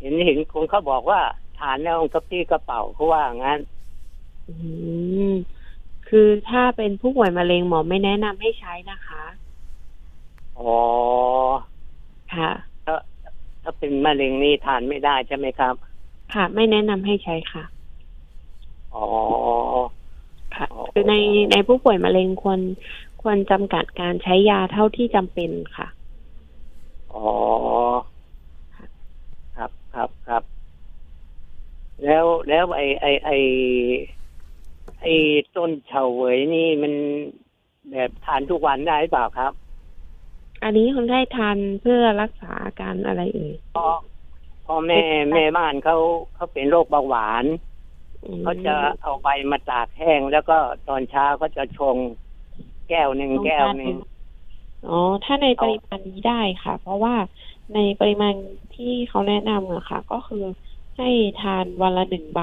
[0.00, 1.20] เห็นเห็นคนเขาบอกว่า
[1.58, 3.58] ทานแล้วกระปี้กระเป๋าเขาว่างั้น
[4.48, 4.54] อื
[5.30, 5.32] ม
[6.08, 9.22] คือถ้าเป็นผู้ป่วยมะเร็งหมอไม่แนะนำให้ใช้นะคะ
[10.58, 10.72] อ๋อ
[12.32, 12.50] ค่ะ
[12.84, 12.94] ถ้า
[13.62, 15.74] ถ้าเป็นมะเร็งนี่ทานไม่ได้ใช่ไหมครับ
[16.34, 17.64] ค่ะ ไม่แนะนำให้ใช้ค่ะ
[18.94, 19.04] อ๋อ
[20.54, 21.14] ค่ะอ๋อคือใน
[21.50, 22.60] ในผู้ป่วยมะเร็งควร
[23.22, 25.86] ควรจำกัดการใช้ยาเท่าที่จำเป็นค่ะ
[27.16, 27.28] อ๋อ
[29.56, 30.42] ครับครับครับ
[32.04, 33.30] แล้วแล้วไอไอไอ
[35.00, 35.06] ไอ
[35.56, 36.94] ต้นเฉาเหวยนี่มัน
[37.90, 39.52] แบบทานทุกวันได้เปล่าครับ
[40.62, 43.96] อันนี้คนไข้ทานเพื่อรักษาอาการอะไรเอ่ยเพราะ
[44.66, 45.02] พ่อแม่
[45.32, 45.96] แม่บ้านเขา
[46.34, 47.44] เขาเป็นโรคเบาหวาน
[48.24, 51.96] อืมเขาจะเอาใบมาตากแห้ง แล้วก็ตอนเช้าเขาจะชง
[52.88, 53.94] แก้วหนึ่งแก้วหนึ่ง
[54.88, 57.14] อ๋อ ถ้าในปริมาณนี้ได้ค่ะ เพราะว่า
[57.74, 58.34] ในปริมาณ
[58.74, 60.44] ที่เขาแนะนำอะค่ะ ก็คือ
[60.96, 61.08] ให้
[61.40, 62.40] ทานวันละหนึ่งใบ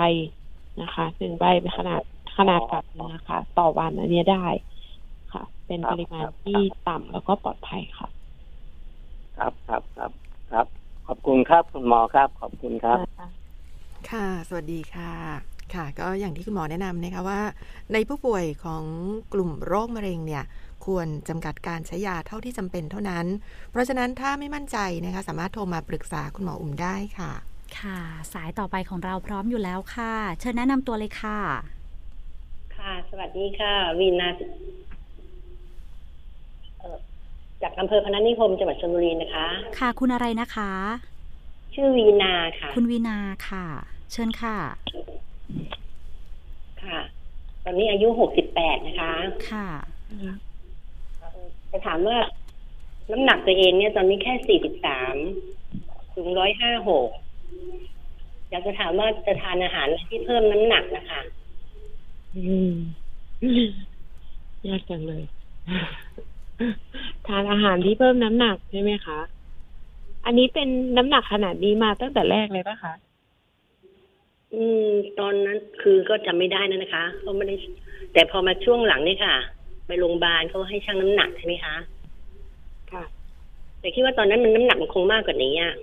[0.81, 2.01] นะคะหนึ่งใบเป็นขนาด
[2.37, 4.45] ขนาดแบบนึงนะคะ ต่อวันอันเนี้ยได้
[5.33, 8.07] ค่ะ เป็นปริมาณที่ต่ำแล้วก็ปลอดภัยค่ะ
[9.37, 10.11] ครับครับครับ
[10.51, 10.65] ครับ
[11.07, 12.97] ขอบคุณครับคุณหมอครับ ขอบคุณครับ
[14.11, 15.11] ค่ะ สวัสดีค่ะ
[15.73, 17.41] ค่ะ ก็อย่างที่คุณหมอแนะนำนะคะว่า
[17.93, 18.83] ในผู้ป่วยของ
[19.33, 20.43] กลุ่มโรคมะเร็งเนี่ย
[20.85, 23.25] ควรจำกัดการใช้ยาเท่าที่จำเป็นเท่านั้น
[23.71, 27.31] เพราะฉะนั้นถ้าไม่มั่นใจนะคะสามารถโทรมาปรึกษาคุณหมออุ่มได้ค่ะ
[27.79, 27.99] ค่ะ
[28.33, 31.39] สายต่อไปของเราพร้อมอยู่แล้วค่ะ เชิญแนะนำตัวเลยค่ะ
[32.77, 34.29] ค่ะ สวัสดีค่ะวีนา
[36.79, 36.97] เอ่อ
[37.61, 39.47] จากอำเภอพนัสนิคมจังหวัดชลบุรีนะคะ
[39.79, 40.71] ค่ะ คุณอะไรนะคะ
[41.73, 43.17] ชื่อวีนาค่ะ คุณวีนา
[43.49, 43.65] ค่ะ
[44.11, 44.57] เชิญค่ะ
[46.83, 46.99] ค่ะ
[47.63, 49.13] ตอนนี้อายุหกสิบแปดนะคะ
[49.51, 49.67] ค่ะ
[51.73, 52.17] จะถามว่า
[53.11, 55.15] น้ำหนักตัวเองเนี่ยตอนนี้แค่สี่สิบสาม
[56.15, 57.09] ถึงร้อยห้าหก
[58.49, 61.21] อยากจะถามว่าจะทานอาหารอะไรที่เพิ่มน้ำหนักนะคะ
[62.35, 62.73] อืม
[64.67, 65.23] ยากจังเลย
[67.27, 69.19] ทานอาหารที่เพิ่มน้ำหนักใช่ไหมคะ
[70.25, 72.93] อันนี้เป็นน้ำหนักขนาดนี้มาตั้งแต่แรกเลยปะคะ
[74.53, 77.55] อืม ตอนนั้นคือก็จำไม่ได้นะนะคะเขาไม่ได้
[78.13, 79.35] แต่พอมาช่วงหลังนี่ค่ะ
[79.87, 81.75] ไปโรงพยาบาลเขาให้ชั่งน้ำหนักใช่ไหมคะ
[82.91, 83.03] ค่ะ
[83.79, 85.73] แต่คิดว่าตอนนั้นมันน้ำหนักมันคงมากกว่านี้อะ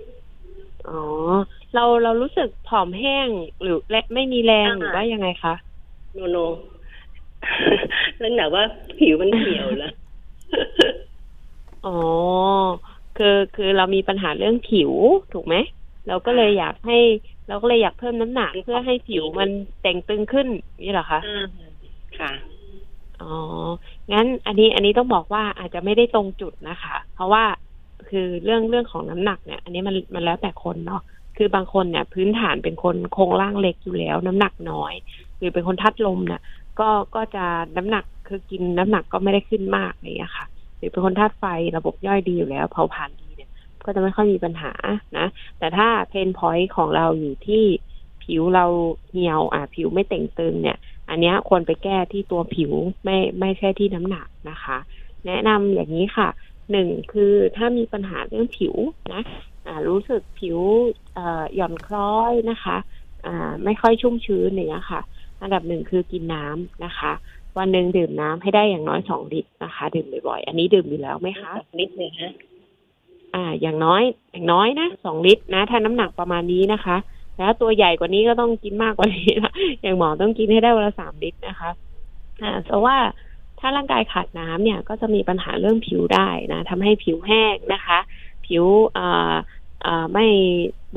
[0.89, 1.01] อ๋อ
[1.73, 3.27] เราเรารู้สึกผอมแห้ง
[3.61, 5.53] หรือและไม่มีแรงอ่าหรือว่ายังไงคะ
[6.13, 6.37] โนโน
[8.19, 8.63] แล้วหนักว่า
[8.99, 9.93] ผิวมันเขียวแล้ว
[11.85, 11.97] อ๋อ
[13.17, 14.91] คคือคือเรามีปัญหาเรื่องผิว
[15.33, 15.55] ถูกไหม
[16.07, 16.97] เราก็เลยอยากให้
[17.47, 19.49] เราก็เลยอยากเพิ่มน้ำหนักเพื่อให้ผิวมัน
[19.81, 20.47] แต่งตึงขึ้น
[20.83, 21.45] นี่เหรอคะอ่า
[22.19, 22.31] ค่ะ
[23.21, 23.31] อ๋อ
[24.11, 27.43] งั้นอันนี้อันนี้ต้องบอกว่าอาจจะไม่ได้ตรงจุดนะคะ เพราะว่า
[28.09, 31.01] คือเรื่องเรื่องของน้ำหนักเนี่ย อันนี้มันมันแล้วแต่คนเนาะ
[31.37, 34.93] คือบางคนเนี่ย พื้นฐานเป็นคนโครงร่างเล็กอยู่แล้ว น้ำหนักน้อย
[35.37, 36.41] หรือเป็นคนทัดลมเนี่ย
[36.79, 37.45] ก็ก็จะ
[37.77, 40.45] น้ำหนักคือกินน้ำหนักก็ไม่ได้ขึ้นมากอะไรอย่างเงี้ยค่ะ
[40.77, 41.43] หรือเป็นคนธาตุไฟ
[41.77, 43.49] ระบบย่อยดีอยู่แล้วเผาผลาญดีเนี่ย
[43.85, 44.71] ก็จะไม่ค่อยมีปัญหา
[45.17, 45.27] นะ
[45.59, 47.63] แต่ถ้าเพนพอยต์ของเราอยู่ที่
[48.23, 48.65] ผิวเรา
[49.09, 50.77] เหี่ยวอะผิวไม่เต่งตึงเนี่ย
[51.11, 52.71] อันเนี้ยควรไปแก้ที่ตัวผิว
[53.03, 54.77] ไม่ไม่ใช่ที่น้ำหนักนะคะ
[55.27, 56.29] แนะนำอย่างนี้ค่ะ
[56.71, 58.75] หนึ่งคือถ้ามีปัญหาเรื่องผิว
[59.13, 59.21] นะ
[59.67, 60.59] อ่ารู้สึกผิว
[61.13, 62.77] เอ่อหย่อนคล้อยนะคะ
[63.25, 65.01] อ่าไม่ค่อยชุ่มชื้นอย่างเงี้ยค่ะ
[65.41, 67.11] อันดับหนึ่งคือกินน้ำนะคะ
[67.57, 72.33] วันหนึ่งดื่มน้ำให้ได้อย่างน้อยสองลิตรนะคะ ดื่มบ่อยๆ อันนี้ดื่มอยู่แล้วไหมคะนิดหนึ่งฮะ
[73.35, 76.97] อ่า อย่างน้อยอย่างน้อยนะสองลิตรนะ ถ้าน้ำหนักประมาณนี้นะคะ
[77.37, 81.69] แล้วตัวใหญ่กว่านี้ก็ต้องกินมากกว่านี้นะอย่างหมอต้องกินให้ได้วันละสามลิตรนะคะ
[82.41, 82.97] อ่าเพราะว่า
[83.59, 87.99] ถ้าร่างกายขาดน้ำเนี่ยก็จะมีปัญหาเรื่องผิวได้นะทำให้ผิวแห้งนะคะ
[88.45, 88.65] ผิว
[88.97, 89.33] อ่า
[89.85, 90.25] อ่าไม่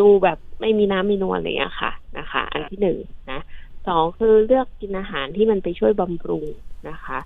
[0.01, 2.99] ดูแบบไม่มีน้ำมีนวลอะไรอย่างนี้ค่ะนะคะ อันที่หนึ่ง
[3.31, 3.41] นะ
[3.87, 6.47] สองคือเลือกกินอาหารที่มันไปช่วยบำรุง
[6.89, 7.19] นะคะ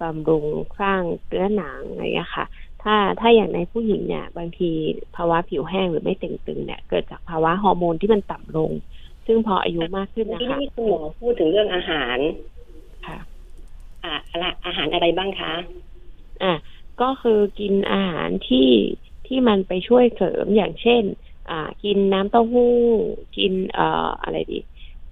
[0.00, 0.46] บำรุง
[0.80, 2.46] สร้างเนื้อหนังอะไรอย่างนี้ค่ะ
[2.88, 4.70] ถ้าถ้าอย่างในผู้หญิงเนี่ย บางที
[5.16, 8.70] ภาวะผิวแห้งหรือไม่เต่งตึงเนี่ย เกิดจากภาวะฮอร์โมนที่มันต่ำลง
[9.26, 12.18] ซึ่งพออายุมากขึ้นเมื่อนะกี้คะที่คุณหมอพูดถึงเรื่องอาหาร
[13.06, 13.18] ค่ะ
[14.04, 15.52] อ่าอะไรอาหารอะไรบ้างคะ
[16.42, 16.54] อะ
[17.00, 18.70] ก็คือกินอาหารที่
[19.26, 21.02] ที่มันไปช่วยเสริมอย่างเช่น
[21.50, 22.76] อ่า กินน้ำเต้าหู้
[23.36, 24.60] กินเอ่ออะไรดี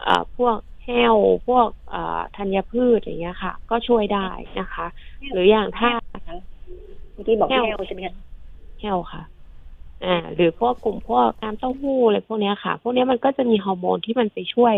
[0.03, 1.17] เอ่อพวกแห้ว
[1.49, 4.29] พวกเอ่อธัญพืชอย่างเงี้ยค่ะ ก็ช่วยได้
[4.61, 4.87] นะคะ
[5.33, 5.91] หรืออย่างถ้า
[7.15, 8.15] เมื่อกี้บอกแห้วแห้วใช่ไหมคะ
[8.81, 9.23] แห้วค่ะ
[10.05, 14.75] อ่า หรือพวกกลุ่มพวกน้ำเต้าหู้อะไรพวกเนี้ยค่ะ พวกเนี้ยมันก็จะมีฮอร์โมนที่มันไปช่วย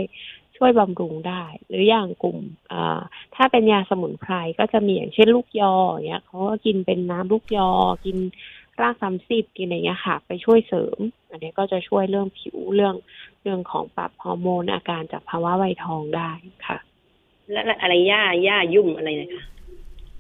[0.56, 2.38] ช่วยบำรุงได้ หรืออย่างกลุ่ม
[2.72, 3.00] อ่า
[3.34, 7.70] ถ้าเป็นยาสมุนไพรก็จะมีอย่างเช่นลูกยออย่างเงี้ยเขาก็กินเป็นน้ำลูกยอ
[8.04, 8.16] กิน
[8.80, 10.98] รากสามสิบกินอะไรเงี้ยค่ะ ไปช่วยเสริม
[11.30, 12.94] อันนี้ก็จะช่วยเรื่องผิวเรื่อง
[13.42, 16.30] เรื่องของปรับฮอร์โมนอาการจากภาวะวัยทองได้
[16.66, 16.78] ค่ะ
[17.52, 19.44] และและอะไรหญ้าหญ้ายุ่มอะไรนะคะ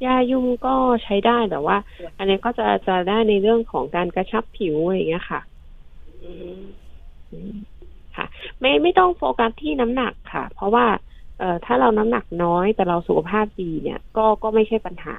[0.04, 1.76] ยายุ่งก็ใช้ได้แต่ว่า
[2.18, 5.40] อันนี้ก็จะจะได้ในเรื่องของการกระชับผิวอะไรอย่างเงี้ยค่ะ
[6.22, 6.60] อืม
[7.32, 7.54] อืม
[8.16, 8.26] ค่ะ
[8.60, 10.86] ไม่ไม่ต้องโฟกัสที่น้ำหนักค่ะ เพราะว่า
[11.38, 15.16] เอ่อถ้าเราน้ำหนักน้อยแต่เราสุขภาพดีเนี่ย ก็ก็ไม่ใช่ปัญหา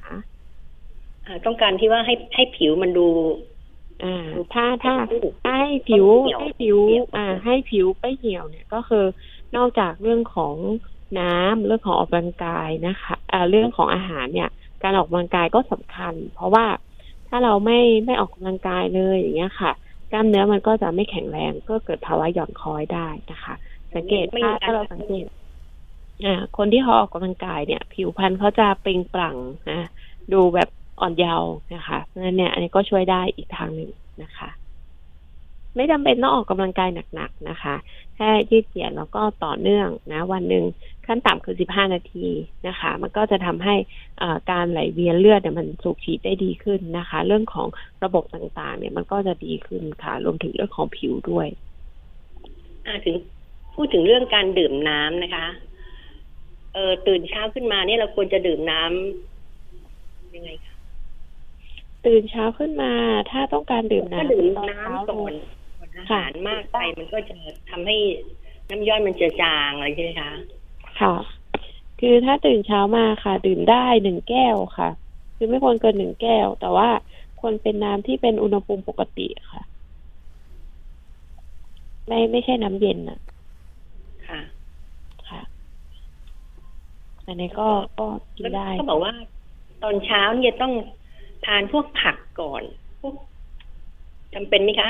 [1.25, 3.07] อ่าต้องการที่ว่าให้ให้ผิวมันดู
[4.03, 4.93] อ่าถ้าถ้า
[5.43, 6.05] ถ้าให้ผิว
[6.41, 6.77] ให้ผิว
[7.15, 9.05] อ่า ให้ผิวไปเหี่ยวเนี่ยก็คือ
[9.55, 10.55] นอกจากเรื่องของ
[11.19, 14.49] น้ำเรื่องของออกกำลังกายนะคะอ่าเรื่องของอาหารเนี่ย
[14.83, 16.65] การออกกำลังกายก็สำคัญ เพราะว่า
[17.27, 19.71] ถ้าเราไม่ไม่ออกกำลังกายเลยอย่างเงี้ยค่ะ
[20.09, 23.53] กล้ามเนื้อมันก็จะไม่แข็งแรงก็เกิดภาวะหย่อนคล้อยได้นะคะ
[23.93, 25.25] สังเกตถ้าถ้าเราสังเกต
[26.23, 29.37] อ่าคนที่เขาออกกำลังกายเนี่ย ผิวพรรณเขาจะเปล่งปลั่ง
[29.69, 29.75] นะ
[30.33, 34.49] ดูแบบอ่อนเยาว์นะคะเพราะฉะนั้นเนี่ยอันนี้ก็ช่วยได้อีกทางหนึ่งนะคะ
[35.77, 37.75] ไม่จำเป็นต้องออกกำลังกายหนักๆนะคะ
[38.15, 40.65] แค่ยืดเหยียดแล้วก็ต่อเนื่องนะวันหนึ่ง
[41.05, 42.27] ขั้นต่ำคือ 15 นาที
[42.67, 43.75] นะคะ มันก็จะทำให้
[44.21, 47.67] อ่าการไหลเวียนเลือดเนี่ยมันสูบฉีดได้ดีขึ้นนะคะ เรื่องของ
[48.03, 51.47] ระบบต่างๆ เนี่ยมันก็จะดีขึ้นค่ะ รวมถึงเรื่องของผิวด้วย
[52.85, 53.15] อ่าถึง
[53.75, 55.47] พูดถึงเรื่องการดื่มน้ำนะคะ
[56.73, 60.73] เออตื่นเช้าขึ้นมาเนี่ยเราควรจะดื่มน้ำยังไงคะ
[62.05, 62.91] ตื่นเช้าขึ้นมา
[63.31, 65.56] ถ้าต้องการดื่มถ้าน้ำดื่มตอนน้ำเช้าก่อนเลยก่
[65.97, 67.35] อนอาค่ะหารมากไปมันก็จะ
[67.69, 67.97] ทำให้
[68.69, 70.31] น้ำย่อยมันเจือจางอะไรใช่ไหมคะ
[70.99, 71.15] ค่ะ
[71.99, 74.89] คือถ้าตื่นเช้ามาค่ะ ดื่มได้หนึ่งแก้วค่ะ
[75.35, 76.89] คือไม่ควรเกินหนึ่งแก้ว แต่ว่า
[77.39, 79.61] ควรเป็นน้ำที่เป็นอุณหภูมิปกติค่ะ
[82.07, 83.19] ไม่ไม่ใช่น้ำเย็นน่ะ
[84.27, 84.39] ค่ะ
[85.29, 85.41] ค่ะ
[87.25, 88.05] อันนี้ก็ก็
[88.37, 89.13] กินแล้วได้เขาบอกว่า
[89.83, 90.73] ตอนเช้าเนี่ยต้อง
[91.45, 92.63] ทานพวกผักก่อน
[93.01, 93.15] พวก
[94.33, 94.89] จำเป็นไหมคะ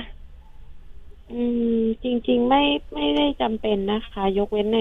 [1.30, 1.62] อืม
[2.04, 2.60] จริง ๆ ไม่
[2.96, 4.80] ไม่ได้จำเป็นนะคะ ยกเว้นใน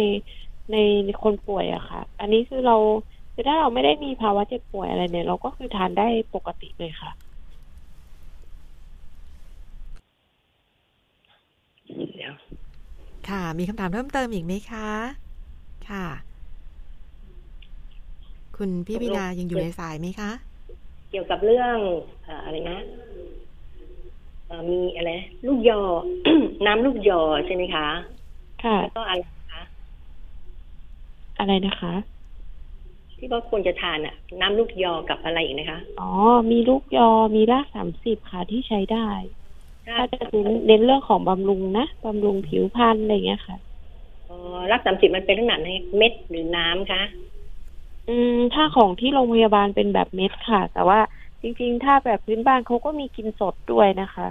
[0.71, 0.75] ใน
[1.23, 2.75] คนป่วยอะค่ะ อันนี้คือเรา
[3.33, 6.03] คือถ้าเราไม่ได้มีภาวะเจ็บป่วยอะไรเนี่ย เราก็คือทานได้
[6.35, 7.11] ปกติเลยค่ะ
[12.15, 12.35] เดี๋ยว
[13.29, 14.89] ค่ะ มีคำถามเพิ่มเติมอีกไหมคะ
[15.89, 16.05] ค่ะ
[18.57, 20.31] คุณพี่วินายังอยู่ในสายไหมคะ
[21.11, 21.77] เกี่ยวกับเรื่อง
[22.25, 23.16] เอ่ออะไรนะเอ่อ
[24.71, 25.11] มีอะไร
[25.47, 25.81] ลูกยอ
[26.67, 27.87] น้ำลูกยอใช่ไหมคะ
[28.63, 29.63] ค่ะแล้วก็อะไรคะ
[31.39, 31.95] อะไรนะคะ
[33.19, 36.11] ที่ว่าควรจะทานอะน้ำลูกยอกับอะไรอีกนะคะ อ๋อ
[36.51, 39.09] มีลูกยอมีรากสามสิบค่ะที่ใช้ได้
[39.87, 43.57] ถ้าจะเน้นเน้นเรื่องของบำรุงนะบำรุงผิวพรรณอะไรอย่างเงี้ยค่ะ
[44.29, 44.37] อ๋อ
[44.73, 47.03] รักสามสิบมันเป็นลักษณะในเม็ดหรือน้ำคะ
[48.09, 51.01] อืม ถ้าของที่โรงพยาบาลเป็นแบบเม็ดค่ะ แต่ว่า
[51.43, 54.27] จริงๆ ถ้าแบบพื้นบ้านเขาก็มีกินสดด้วยนะคะ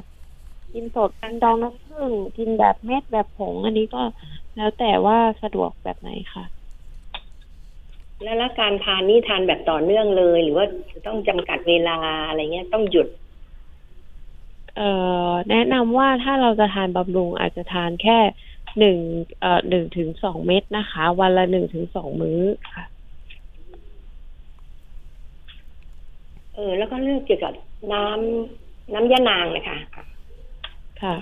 [0.74, 4.02] กินสดกินดองน้ำผึ้งกินแบบเม็ดแบบผง อันนี้ก็
[4.56, 6.44] แล้วแต่ว่าสะดวกแบบไหนค่ะ
[8.24, 10.66] แล้วแล้วการทานนี่ทานแบบต่อเนื่องเลย หรือว่า
[11.08, 11.98] ต้องจำกัดเวลา
[12.28, 13.08] อะไรเงี้ยต้องหยุด
[14.76, 14.90] เอ่
[15.30, 18.20] อแนะนำว่าถ้าเราจะทานบำรุงอาจจะทานแค่
[18.80, 18.98] หนึ่ง
[19.40, 22.40] เอ่อหนึ่งถึงสองเม็ดนะคะ วันละหนึ่งถึงสองมื้อ
[22.72, 22.84] ค่ะ
[26.56, 27.54] เออแล้วก็เรื่องเกี่ยวกับ
[27.94, 29.78] น้ำน้ำยานางนะคะ
[31.02, 31.16] ค่ะ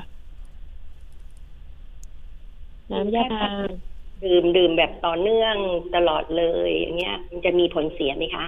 [2.91, 3.65] น้ำยานาง
[4.23, 5.55] ดื่มดื่มแบบต่อเนื่อง
[5.95, 8.45] ตลอดเลยอย่างเงี้ย มันจะมีผลเสียไหมคะ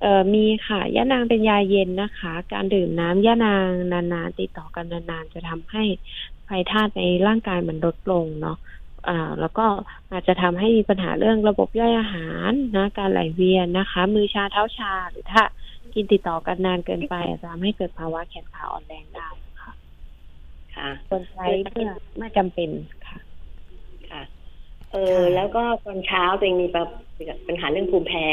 [0.00, 5.84] เอ่อมีค่ะย่านางเป็นยาเย็นนะคะ การดื่มน้ำย่านางนานๆติดต่อกันนานๆจะทำให้
[6.44, 8.58] ไฟธาตุในร่างกายมันลดลงเนาะ
[9.08, 9.66] อ่าแล้วก็
[10.10, 15.42] อาจจะทำให้มีปัญหาเรื่องระบบย่อยอาหารนะ การไหลเวียนนะคะ มือชาเท้าชาหรือถ้า
[15.96, 19.28] กินติดต่อกันนานเกินไปอาจจะทำให้เกิดภาวะแขนขาอ่อนแรงได้
[19.62, 19.72] ค่ะ
[20.76, 21.88] ค่ะควรใช้เพื่อ
[22.18, 22.70] ไม่จำเป็น
[23.06, 23.18] ค่ะ
[24.10, 24.22] ค่ะ
[24.92, 26.68] เออ แล้วก็ตอนเช้าตัวเองมี
[27.46, 28.26] ปัญหาเรื่องภูมิแพ้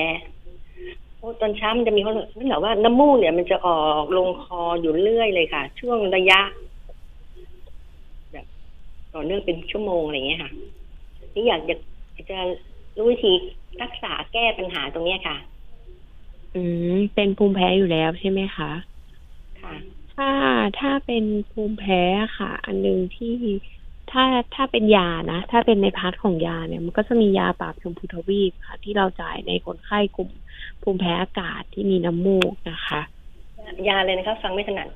[1.18, 6.40] โอ้ตอนเช้ามันจะมีเขานั่นแหละว่าน้ำมูกเนี่ยมันจะออกลงคออยู่เรื่อยเลยค่ะ ช่วงระยะ
[8.32, 8.46] แบบ
[9.14, 10.52] ต่อเนื่องเป็นชั่วโมงอะไรอย่างเงี้ยค่ะ
[11.36, 11.76] นี่อยากจะ
[12.32, 12.40] จะ
[12.98, 13.32] รู้วิธี
[13.82, 15.38] รักษาแก้ปัญหาตรงเนี้ยค่ะ
[16.56, 16.62] อื
[16.94, 18.72] มเป็นภูมิแพ้อยู่แล้วใช่ไหมคะ
[19.62, 19.74] ค่ะ
[20.16, 20.30] ถ้า
[20.80, 22.02] ถ้าเป็นภูมิแพ้
[22.38, 23.34] ค่ะ อันหนึ่งที่
[24.12, 24.24] ถ้า
[24.56, 30.30] ถ้าเป็นยานะ ถ้าเป็นใน part ของยาเนี่ย มันก็จะมียาปราบชมพูทวีปค่ะ ที่เราจ่ายในคนไข้กลุ่ม
[30.84, 33.02] ภูมิแพ้อากาศที่มีน้ำมูกนะคะ
[33.90, 34.88] ยาเลยนะคะฟังไม่ถนัด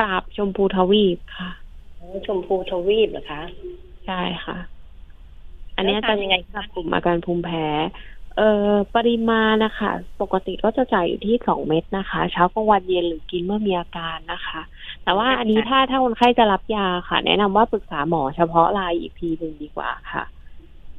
[0.00, 1.50] ปราบชมพูทวีปค่ะ
[1.98, 3.42] อ๋อชมพูทวีปเหรอคะ
[4.06, 4.56] ใช่ค่ะ
[5.76, 7.66] อันเนี้ยแล้วจะทานยังไงคะสำหรับกลุ่มอาการภูมิแพ้
[8.36, 14.60] เอ่อปริมาณนะคะ ปกติก็จะจ่ายอยู่ที่สองเม็ดนะคะ เช้ากลางวันเย็นหรือกินเมื่อมีอาการนะคะ
[15.04, 20.24] แต่ว่าอันนี้ถ้าถ้าคนไข้จะรับยาค่ะ แนะนำว่าปรึกษาหมอเฉพาะรายอีกทีหนึ่งดีกว่าค่ะ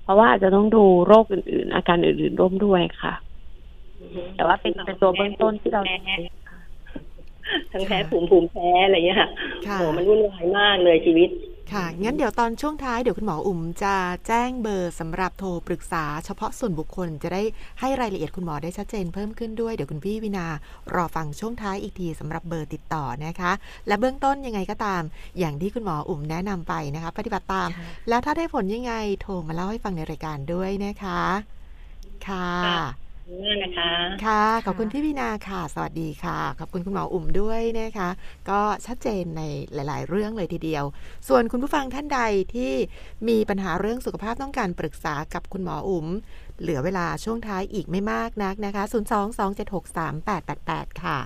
[0.04, 3.14] เพราะว่าอาจจะต้องดูโรคอื่นๆ อาการอื่นๆร่วมด้วยค่ะ
[4.36, 6.16] แต่ว่าเป็นเป็นตัวเบื้องต้นที่เราใช้
[6.50, 6.60] ค่ะ
[7.72, 9.30] ทั้งแพ้ภูมิภูมิแพ้อะไรอย่างเงี้ยค่ะ
[9.68, 11.30] ค่ะโหมันวุ่นวายมากเลยชีวิต
[11.74, 13.96] ค่ะ งั้นเดี๋ยวตอนช่วงท้ายเดี๋ยวคุณหมออุ๋มจะ
[14.28, 17.42] แจ้งเบอร์สำหรับโทรปรึกษาเฉพาะส่วนบุคคลจะได้
[17.80, 20.48] ให้รายละเอียดคุณหมอได้ชัดเจนเพิ่มขึ้นด้วย เดี๋ยวคุณพี่วินา
[20.94, 23.52] รอฟังช่วงท้ายอีกทีสำหรับเบอร์ติดต่อนะคะ
[23.88, 25.02] และเบื้องต้นยังไงก็ตาม
[25.40, 27.70] อย่างที่คุณหมออุ๋มแนะนำไปนะคะ ปฏิบัติตาม
[28.10, 31.22] แล้วถ้าได้ผลยังไงโทรมาเล่าให้ฟังในรายการด้วยนะคะ
[32.28, 33.03] ค่ะ
[33.42, 33.92] มากนะคะ
[34.26, 38.10] ค่ะ ขอบคุณพี่วินาค่ะ สวัสดีค่ะ ขอบคุณคุณหมออุ่มด้วยนะคะ
[38.50, 39.42] ก็ชัดเจนใน
[39.74, 40.84] หลาย ๆ เรื่องเลยทีเดียว
[41.28, 42.22] ส่วนคุณผู้ฟังท่านใด
[42.56, 42.74] ที่
[43.28, 46.08] มีปัญหาเรื่องสุขภาพต้องการปรึกษากับคุณหมออุ๋ม
[46.62, 48.84] เหลือเวลาช่วงท้ายอีกไม่มากนักนะคะ
[49.74, 51.18] 022763888 ค่ะ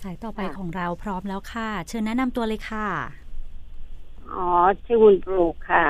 [0.00, 2.88] สายต่อไปของเราพร้อมแล้วค่ะ เชิญแนะนำตัวเลยค่ะ
[4.34, 4.48] อ๋อ
[4.84, 5.84] ชื่อบุญปลูกค่ะ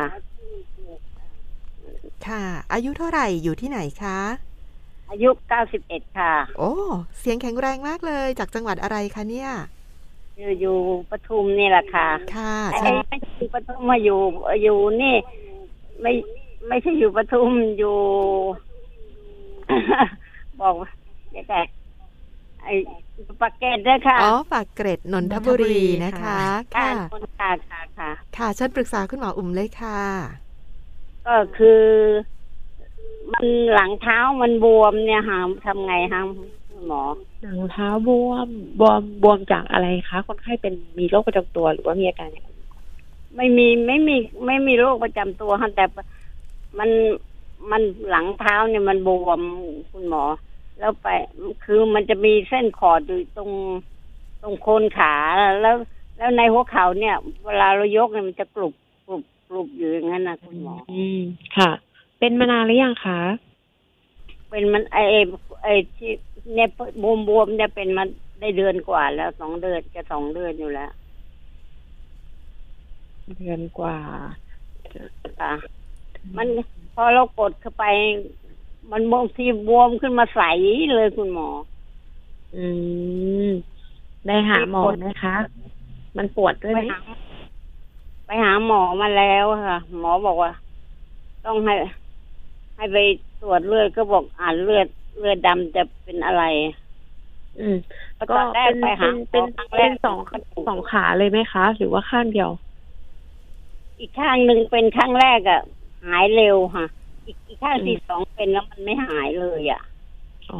[2.27, 4.19] ค่ะ อายุเท่าไหร่อยู่ที่ไหนคะ
[5.11, 6.71] อายุเก้าสิบเอ็ดค่ะ โอ้
[7.19, 9.51] เสียงแข็งแรงมากเลยจากจังหวัดอะไรคะเนี่ย
[10.39, 10.77] อยู่อยู่
[11.11, 14.21] ปทุมนี่แหละค่ะ ค่ะไอ้เชิญไม่ใช่ปทุมมาอยู่
[14.63, 15.15] อยู่นี่
[16.01, 16.13] ไม่
[16.69, 17.99] ไม่ใช่อยู่ปทุมอยู่
[20.61, 20.91] บอกว่า
[21.31, 21.61] เดี๋ยวแต่
[22.63, 22.75] ไอ้
[23.43, 26.39] ปากเกร็ดด้วยค่ะ อ๋อปากเกร็ดนนทบุรีนะคะ
[26.77, 30.01] ค่ะค่ะค่ะค่ะ ค่ะค่ะเชิญปรึกษาคุณหมออุ่มเลยค่ะ
[31.27, 31.83] ก็คือ
[33.33, 36.23] มันหลังเท้ามันบวมเนี่ยฮะทำไงฮะ
[36.87, 37.03] หมอ
[37.43, 38.49] หนังเท้าบวม
[38.81, 42.63] บวมบวมจากอะไรคะคนไข้เป็นมีโรคประจำตัวหรือว่ามีอาการอย่างอื่น
[43.37, 44.17] ไม่มีไม่มี
[44.47, 45.85] ไม่มีโรคประจำตัวฮะแต่
[46.79, 46.91] มัน
[47.71, 49.41] มันหลังเท้าเนี่ยมันบวม
[49.91, 50.25] คุณหมอ
[50.79, 51.09] แล้วไป
[51.65, 53.51] คือมันจะมีเส้นขอดอยู่ตรง
[54.43, 55.15] ตรงโคนขา
[55.63, 55.77] แล้ว
[56.17, 58.75] แล้วในหัวเข่าเนี่ย เวลาเรายกเนี่ยมันจะกรุบ
[59.07, 61.21] กรุบกรุบอยู่อย่างนั้นนะคุณหมอ อืม
[61.57, 61.71] ค่ะ
[62.25, 63.21] เป็นมานานหรือยังคะ
[64.51, 65.21] เป็นมันไอไอ้
[65.63, 66.11] ไอที่
[66.55, 66.69] เนี่ย
[67.03, 68.09] บวมบวมๆเนี่ยเป็นมัน
[68.41, 70.91] ได้เดือนกว่าแล้วสองเดือนจะสองเดือนอยู่แล้ว
[73.39, 73.97] เดือนกว่า
[75.41, 75.53] ค่ะ
[76.37, 76.47] มัน
[76.95, 77.85] พอเรากดเข้าไป
[78.91, 80.41] มันบางทีบวมขึ้นมาใส
[80.97, 81.49] เลยคุณหมอ
[82.57, 82.65] อื
[83.49, 83.51] ม
[84.27, 85.37] ได้หาหมอไหมคะ
[86.17, 86.99] มันปวดด้วยไปไหมหา
[88.27, 90.51] ไปหาหมอมาแล้วค่ะ หมอบอกว่า
[91.47, 91.75] ต้องให้
[92.77, 92.97] ให้ไป
[93.41, 94.87] ตรวจเลือดก็บอกอ่านเลือด
[95.19, 96.43] เลือดดำจะเป็นอะไร
[97.59, 97.77] อืม
[98.31, 100.19] ก็ตอนแรกเป็นไปหาเป็นหมอครั้งแรเป็นกสอง
[100.67, 102.51] สองขาเลยไหมคะ หรือว่าข้างเดียว
[103.99, 105.61] อีกข้างหนึ่งเป็นข้างแรกอะ
[106.05, 106.87] หายเร็วค่ะ
[107.27, 109.81] อีกอีกข้างที่สองเป็นแล้วมันไม่หายเลยอะ
[110.49, 110.57] อ๋อ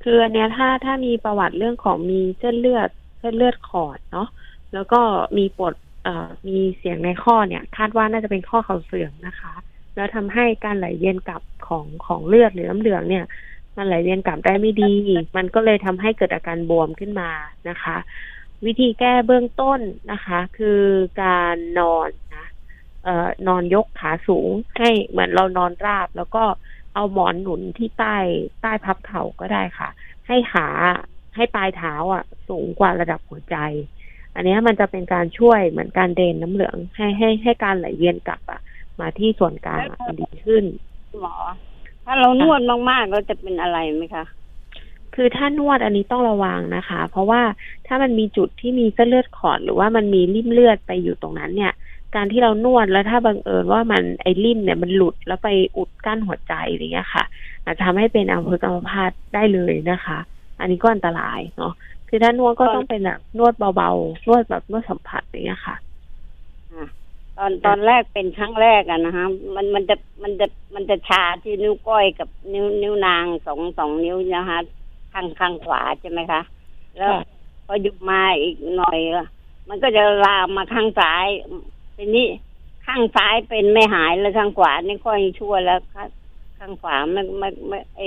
[0.00, 4.24] คืออันเนี้ยถ้าถ้ามีประวัติเรื่องของมีเส้นเลือดเส้นเลือดขอดเนาะ
[4.72, 4.96] แล้วก็
[5.38, 6.10] มีปวดเอ่อ
[6.48, 9.52] มีเสียงในข้อเนี่ย คาดว่าน่าจะเป็นข้อเข่าเสื่อมนะคะ
[9.96, 13.24] แล้วทำให้การไหลเวียนกลับของของเลือดหรือน้ำเหลืองเนี่ย
[13.76, 14.94] มันไหลเวียนกลับได้ไม่ดี
[15.36, 17.30] มันก็เลยทำให้เกิดอาการบวมขึ้นมา
[17.68, 17.96] นะคะ
[18.66, 19.80] วิธีแก้เบื้องต้น
[20.12, 20.82] นะคะ คือ
[21.22, 22.46] การนอนนะ
[23.04, 26.44] เอ่อนอนยกขาสูงให้เหมือนเรานอนราบ แล้วก็
[26.94, 28.16] เอาหมอนหนุนที่ใต้
[28.62, 29.88] ใต้พับเข่าก็ได้ค่ะ
[30.26, 30.68] ให้ขา
[31.36, 33.56] ให้ปลายเท้าอะ สูงกว่าระดับหัวใจ
[34.34, 38.60] อันเนี้ยมันจะเป็นการช่วยเหมือนการเดนน้ำเหลืองให้ให้ให้การไหลเวียนกลับอะ
[39.02, 40.64] มาที่ส่วนกลางอะมันดีขึ้น
[41.22, 41.34] หมอ
[42.04, 44.24] ถ้าเรานวดมากๆเราจะเป็นอะไรไหมคะ
[45.14, 47.42] คือถ้านวดอันนี้ต้องระวังนะคะ เพราะว่า
[47.86, 51.72] ถ้ามันมีจุดที่มีเส้นเลือดขอดหรือว่ามันมีริ่มเลือดไปอยู่ตรงนั้นเนี่ย
[52.14, 57.24] การที่เรานวดแล้วถ้าบังเอิญว่ามันไอ้ริ่มเนี่ยมันหลุดแล้วไปอุดกั้นหัวใจอย่างเงี้ยค่ะ
[57.64, 60.18] อาจจะทำให้เป็นอัมพฤกษ์อัมพาตได้เลยนะคะ
[60.60, 61.72] อันนี้ก็อันตรายเนาะ
[62.08, 65.76] คือถ้านวดก็ต้องเป็นแบบนวดเบาๆ นวดแบบนวดสัมผัสอย่างเงี้ยค่ะ
[67.38, 74.58] ตอนตอนแรกเป็นครั้งแรกอะนะฮะมันมันจะมันจะมันจะชาที่นิ้วก้อยกับนิ้วนิ้วนางสองสองนิ้วนะคะ
[75.12, 76.40] ข้างข้างขวาใช่ไหมคะ
[76.96, 77.22] แล้วค่ะ
[77.66, 79.26] พอหยุดมาอีกหน่อยอะ
[79.68, 81.26] มันก็จะลามมาข้างซ้าย
[81.96, 82.26] ทีนี้
[82.86, 86.08] ข้างซ้ายเป็นไม่หายแล้วข้างขวานี่ค่อยชั่วแล้วข้าง
[86.58, 88.02] ข้างขวาไม่ไม่ไม่ไอ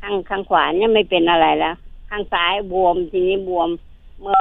[0.00, 1.74] ข้างข้างขวาเนี่ยไม่เป็นอะไรแล้ว
[2.10, 3.68] ข้างซ้ายบวมทีนี้บวม
[4.20, 4.38] เมื่อ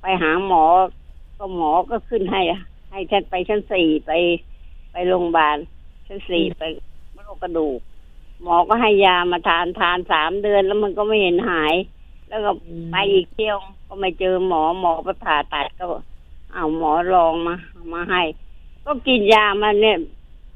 [0.00, 0.64] ไปหาหมอ
[1.46, 4.10] ก็หมอก็ขึ้นให้อะให้ฉันไปชั้นสี่ไป
[4.92, 5.56] ไปโรงพยาบาล
[6.06, 6.62] ชั้นสี่ไป
[7.14, 7.78] โรคกระดูก
[8.42, 11.74] หมอก็ให้ยามาทานทานสามเดือนแล้วมันก็ไม่เห็นหาย
[12.28, 12.50] แล้วก็
[12.90, 13.56] ไปอีกเที่ยว
[13.88, 15.84] ก็ไม่เจอหมอหมอไปผ่าตัดก็
[16.54, 17.54] เอาหมอลองมา
[17.92, 18.22] มาให้
[18.86, 19.98] ก็กินยามาเนี่ย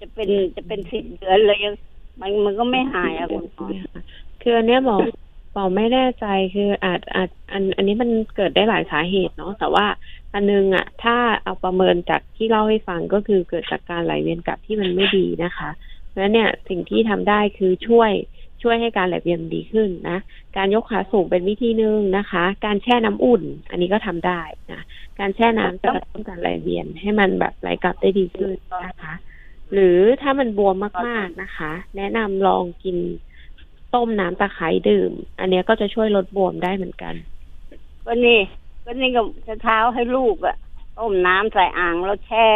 [0.00, 1.74] จะเป็นจะเป็นสิบเดือนเลยยัง
[2.20, 3.66] มันมันก็ไม่หายอะคุณหมอ
[4.42, 4.96] คืออันเนี้ยหมอ
[5.52, 9.86] หมอไม่แน่ใจคืออาจอาจอันอันนี้มันเกิดได้หลายสาเหตุเนาะแต่ว่า
[10.34, 15.70] อันนึงอะถ้าเอาประเมินจากที่เล่าให้ฟังก็คือเกิดจากการไหลเวียนกลับที่มันไม่ดีนะคะ
[16.08, 18.10] เพราะฉะนั้นเนี่ยสิ่งที่ทำได้คือช่วย
[18.62, 20.18] ช่วยให้การไหลเวียนดีขึ้นนะ
[20.56, 24.40] การยกขาสูงเป็นวิธีหนึ่งนะคะ การแช่น้ำอุ่น อันนี้ก็ทำได้
[24.72, 24.80] นะ
[25.18, 28.56] การแช่น้ำจะกระตุ้นการไหลเวียนให้มันแบบไหลกลับได้ดีขึ้น
[28.86, 29.14] นะคะ
[29.72, 30.76] หรือถ้ามันบวม
[31.06, 32.96] มากๆนะคะ แนะนำลองกิน
[33.94, 37.14] ต้มน้ำตะไคร้ดื่ม อันนี้ก็จะช่วยลดบวมได้เหมือนกัน
[38.06, 38.40] ก็นี่
[38.88, 40.56] ก็นี่ก็จะเท้าให้ลูกอะ
[40.96, 42.48] ต้มน้ำใส่อ่างแล้วแช่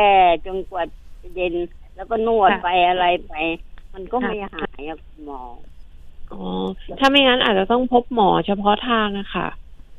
[0.47, 0.85] จนกว่า
[1.23, 1.55] จะเย็น
[1.95, 3.33] แล้วก็นวดไปอะไรไป
[3.95, 5.41] มันก็ไม่หายอะหมอ
[6.33, 6.37] อ๋อ
[6.99, 9.49] ถ้าไม่งั้นอาจจะต้องพบหมอเฉพาะทางอะค่ะ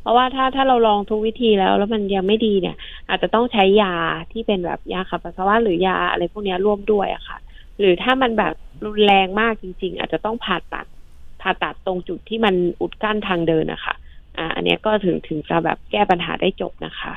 [0.01, 2.75] เพราะว่าถ้าถ้าเราลองทุกวิธีแล้วแล้วมันยังไม่ดีเนี่ย
[3.09, 3.95] อาจจะต้องใช้ยา
[4.31, 7.37] ที่เป็นแบบยาขับปัสสาวะหรือยาอะไรพวกนี้ร่วมด้วยอะค่ะ
[7.79, 8.53] หรือถ้ามันแบบ
[8.85, 10.85] รุนแรงมากจริง ๆ อาจจะต้องผ่าตัด
[11.41, 13.95] ผ่าตัดตรงจุดที่มันอุดกั้นทางเดินอะค่ะ
[14.37, 17.13] อ่า อันเนี้ยก็ถึงถึงจะแบบแก้ปัญหาได้จบนะคะ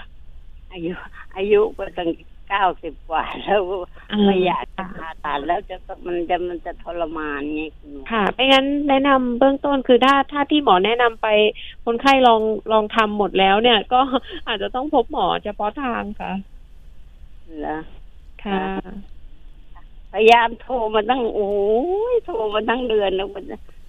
[0.72, 0.92] อายุ
[1.36, 2.10] อายุก็ตั้ง
[2.48, 3.62] เก้าสิบกว่าแล้ว
[4.10, 11.28] อ่าไม่อยากจะผ่าตัดแล้วจะมันจะมันจะทรมานไงคุณหมอค่ะไม่งั้นแนะนำเบื้องต้นคือถ้าถ้าที่หมอแนะนำไป
[11.84, 12.42] คนไข้ลอง
[12.72, 14.00] ลองทำหมดแล้วเนี่ย ก็
[14.48, 16.32] อาจจะต้องพบหมอเฉพาะทางค่ะ
[17.60, 17.78] เหรอ
[18.44, 18.62] ค่ะ
[20.12, 21.50] พยายามโทรมาตั้งโอ้
[22.12, 23.44] ยโทรมาตั้งเดือนแล้วมัน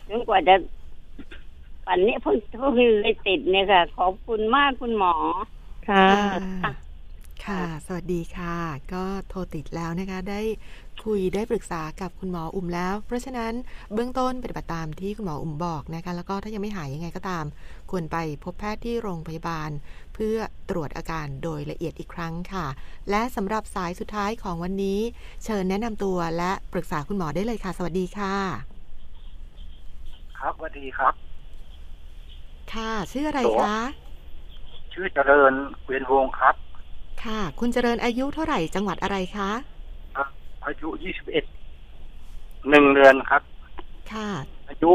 [0.10, 0.56] จนกว่าจะ
[1.88, 5.16] ปันนี้เพิ่งเพิ่งเลยติดเนี่ยค่ะ ขอบคุณมากคุณหมอ
[5.90, 6.08] ค่ะ
[6.64, 6.72] ค่ะ
[7.46, 8.56] ค่ะ สวัสดีค่ะ
[8.94, 10.42] ก็โทรติดแล้วนะคะ ได้
[11.06, 13.54] คุยได้ปรึกษากับคุณหมออุ่มแล้ว เพราะฉะนั้น
[13.94, 17.46] เบื้องต้นปฏิบัติตามที่คุณหมออุ่มบอกนะคะ แล้วก็ถ้ายังไม่หายยังไงก็ตาม
[17.92, 19.70] ควรไปพบแพทย์ที่โรงพยาบาล
[20.14, 20.38] เพื่อ
[20.70, 22.66] ตรวจอาการโดยละเอียดอีกครั้งค่ะ
[23.10, 25.00] และสำหรับสายสุดท้ายของวันนี้
[25.44, 28.36] เชิญแนะนำตัวและปรึกษาคุณหมอได้เลยค่ะ สวัสดีค่ะ
[30.40, 31.27] ครับสวัสดีครับ
[32.74, 33.78] ค่ะ ชื่ออะไรคะ
[34.94, 35.54] ชื่อเจริญ
[35.86, 36.56] เวียนวงศ์ครับ
[37.24, 39.52] ค่ะ คุณเจริญอายุเท่าไหร่จังหวัดอะไรคะ
[40.66, 41.46] อายุยี่สิบเอ็ด
[42.70, 43.42] หนึ่งเดือนครับ
[44.14, 44.30] ค่ะ
[44.70, 44.92] อายุ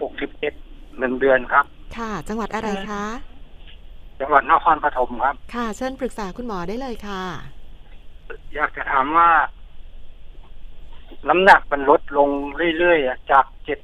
[0.00, 0.54] หกสิบเอ็ด
[0.98, 1.64] หนึ่งเดือนครับ
[1.96, 3.04] ค่ะ จังหวัดอะไรคะ
[4.20, 7.22] จังหวัดนครปฐมครับ ค่ะ เชิญปรึกษาคุณหมอได้เลยค่ะ
[8.54, 9.30] อยากจะถามว่า
[11.28, 12.28] น้ำหนักมันลดลง
[12.78, 13.78] เรื่อยๆอะจากเจ็ด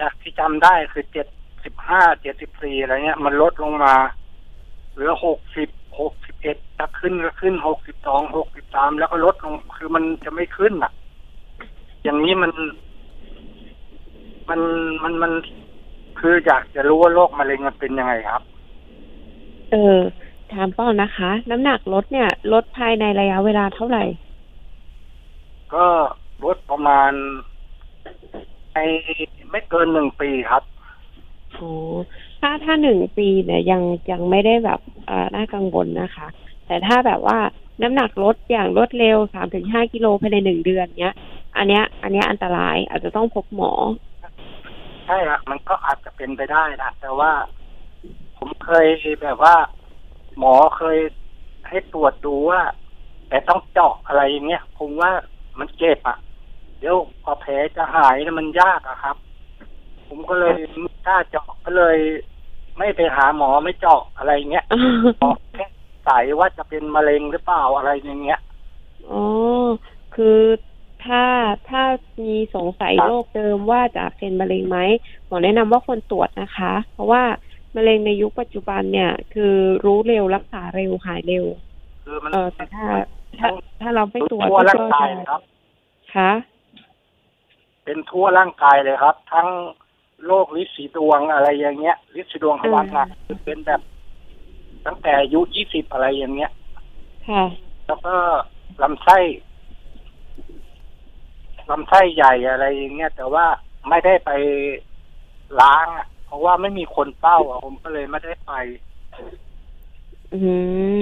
[0.00, 1.26] จากที่จำได้คือเจ็ด
[1.64, 3.94] สิบห้าเจ็ดสิบสี่อะไรเงี้ย มันลดลงมา
[4.92, 5.68] เหลือหกสิบ
[6.00, 10.92] หกสิบเอ็ดถ้าขึ้นก็ขึ้นหกสิบสองหกสิบสามแล้วก็ลดลงคือมันจะไม่ขึ้นอะ
[12.04, 12.52] อย่างนี้มัน
[14.48, 14.60] มัน
[15.02, 15.32] มันมัน
[16.20, 18.42] คคืออยากจะรู้ว่าโรคมะเร็งมันเป็นยังไงครับ
[19.72, 20.00] เออ
[20.52, 24.04] ถามป้อนะคะ น้ำหนักลดเนี่ย ลดภายในระยะเวลาเท่าไหร่
[25.74, 25.86] ก็
[26.44, 27.12] ลดประมาณ
[28.72, 28.78] ไอ
[29.50, 30.62] ไม่เกินหนึ่งปีครับ
[31.62, 31.74] โอ้
[32.40, 36.26] ถ้าถ้าหนึ่งปีเนี่ยยังยังไม่ได้แบบอ่อน่ากังวลนะคะ
[36.66, 37.38] แต่ถ้าแบบว่า
[37.82, 41.14] น้ำหนักลดอย่างรวดเร็วสามถึงห้ากิโลภายในหนึ่งเดือนเนี้ย
[41.56, 43.72] อันเนี้ย อันเนี้ยอันตรายอาจจะต้องพบหมอ
[45.06, 47.32] ใช่ครับมันก็อาจจะเป็นไปได้นะแต่ว่า
[48.38, 48.86] ผมเคย
[49.22, 49.56] แบบว่า
[50.38, 50.98] หมอเคย
[51.68, 52.60] ให้ตรวจดูว่า
[53.28, 55.10] แต่ต้องเจาะอะไรอย่างเงี้ยผมว่า
[55.58, 56.18] มันเจ็บอะ
[56.78, 59.16] เดี๋ยวพอแผลจะหายนะมันยากอะครับ
[60.14, 61.98] ผมก็เลยไม่กล้าเจาะก็เลย
[62.78, 64.64] ไม่ไปหาหมอไม่เจาะอะไรเงี้ย
[65.20, 65.66] หมอแค่
[66.04, 68.40] ใส่ว่าจะเป็นมะเร็งหรือเปล่าอะไรอย่างเงี้ย
[69.10, 69.22] อ๋อ
[70.14, 70.40] คือ
[71.04, 71.24] ถ้า
[71.70, 71.82] ถ้า
[72.24, 74.78] มีสงสัยโรคเดิมว่าจะเป็นมะเร็งไหม
[75.26, 77.22] หมอแนะนำว่าควรตรวจนะคะ เพราะว่า
[77.76, 79.54] มะเร็งในยุคปัจจุบันเนี่ย คือ
[79.84, 81.46] รู้เร็วรักษาเร็วหายเร็ว
[82.04, 82.84] คือมันเออแต่ถ้า
[83.38, 83.48] ถ้า
[83.80, 85.42] ถ้าเราไม่ตรวจทั่วก็ร่างกายจะครับ
[86.16, 86.30] คะ
[87.84, 89.48] เป็นทั่วร่างกายเลยครับ ทั้ง
[90.26, 93.08] โรคลิสีดวงอะไรอย่างเงี้ยลิสีดวงทวารหนัก
[93.44, 93.80] เป็นแบบ
[94.86, 96.50] ตั้งแต่อายุยี่สิบอะไรอย่างเงี้ย
[97.28, 97.44] ค่ะ
[97.86, 98.14] แล้วก็
[98.82, 99.18] ลำไส้
[101.70, 103.46] ลำไส้ใหญ่อะไรอย่างเงี้ยแต่ว่า
[103.88, 104.30] ไม่ได้ไป
[105.60, 108.52] ล้างอะเพราะว่าไม่มีคนเฝ้าอะผมก็เลยไม่ได้ไป
[110.34, 110.38] อื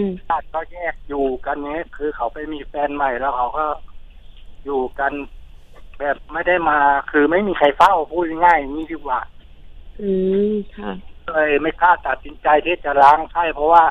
[0.01, 3.67] มญาติก็แยกอยู่กันเนี้ยคือเขาไปมีแฟนใหม่แล้วเขาก็
[4.65, 5.13] อยู่กัน
[6.01, 6.79] แบบไม่ได้มา
[7.11, 9.21] คือไม่มีใครเฝ้าพูดง่ายๆอย่างนี้ดีกว่า
[10.01, 10.11] อื
[10.51, 10.93] มค่ะ
[11.35, 13.85] เลยไม่กล้าตัดสินใจที่จะล้างไส้เพราะว่า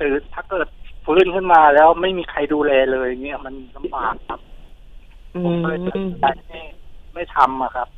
[0.00, 0.68] ตื่นถ้าเกิด
[1.04, 4.40] ฟื้นขึ้นมาแล้วไม่มีใครดูแลเลยเงี้ยมันลำบากครับ
[5.34, 6.60] อืผมมก็เลยตัดสินใจไม่
[7.14, 7.88] ไม่ทำอะครับ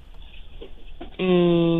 [1.20, 1.30] อื
[1.72, 1.74] ม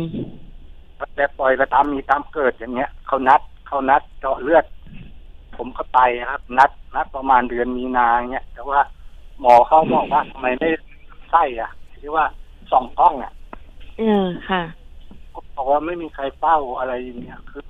[1.15, 4.65] แต่ปล่อยไปตามมีตามเกิดอย่างเงี้ยเขานัดเขานัดเจาะเลือด
[5.57, 5.99] ผมก็ไป
[6.31, 8.79] ครับ นัดนัดประมาณเดือนมีนาเงี้ยแต่ว่า
[9.39, 10.69] หมอเขาบอกว่าทำไมไม่
[11.29, 11.71] ไส้อะ
[12.01, 12.25] ที่ว่า
[12.71, 13.31] ส่องกล้องอะ
[13.97, 14.63] เออค่ะ
[15.33, 17.63] ก็บอกว่าไม่มีใครเฝ้าอะไรอย่างเงี้ยคือ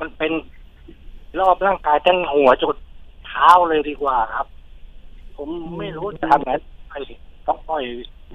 [0.00, 0.32] มันเป็น
[1.40, 2.76] รอบร่างกายตั้งหัวจด
[3.26, 4.46] เท้าเลยดีกว่าครับ
[5.36, 5.48] ผม
[5.78, 6.52] ไม่รู้จะทำไง
[6.88, 6.94] ไป
[7.46, 7.84] ต้องปล่อย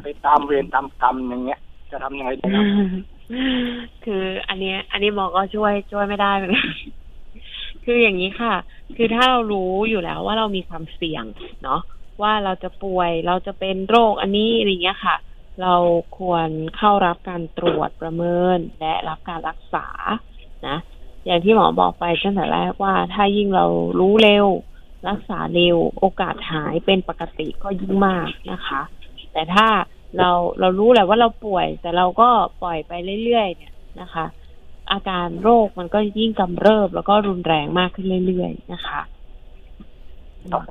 [0.01, 1.59] ไปตามเวรตามกรรมอย่างเงี้ย
[1.91, 2.65] จะทำยังไงดีครับ
[4.05, 6.69] คืออันเนี้ย อันนี้หมอก็ช่วยช่วยไม่ได้เหมือนกัน
[7.86, 8.53] คืออย่างนี้ค่ะ
[8.95, 11.23] คือถ้าเรารู้อยู่แล้วว่าเรามีความเสี่ยง
[11.63, 11.82] เนาะ
[12.22, 15.16] ว่าเราจะป่วยเราจะเป็นโรคอันนี้อะไรเงี้ยค่ะ
[15.61, 15.76] เรา
[16.18, 19.88] ควรเข้ารับการตรวจประเมินและรับการรักษา
[20.68, 20.78] นะ
[21.26, 23.66] อย่างที่หมอบอกไปตั้งแต่แรกว่า ถ้ายิ่งเรา
[23.99, 24.47] รู้เร็ว
[25.07, 28.82] รักษาเร็ว โอกาสหายเป็นปกติก็ยิ่งมากนะคะ
[29.34, 29.68] แต่ถ้า
[30.18, 32.30] เราเรารู้แหละว่าเราป่วย แต่เราก็
[32.61, 32.91] ปล่อยไป
[33.24, 34.26] เรื่อยๆเนี่ยนะคะ
[34.91, 39.01] อาการโรคมันก็ยิ่งกำเริบแล้วก็รุนแรงมากขึ้นเรื่อยๆนะคะ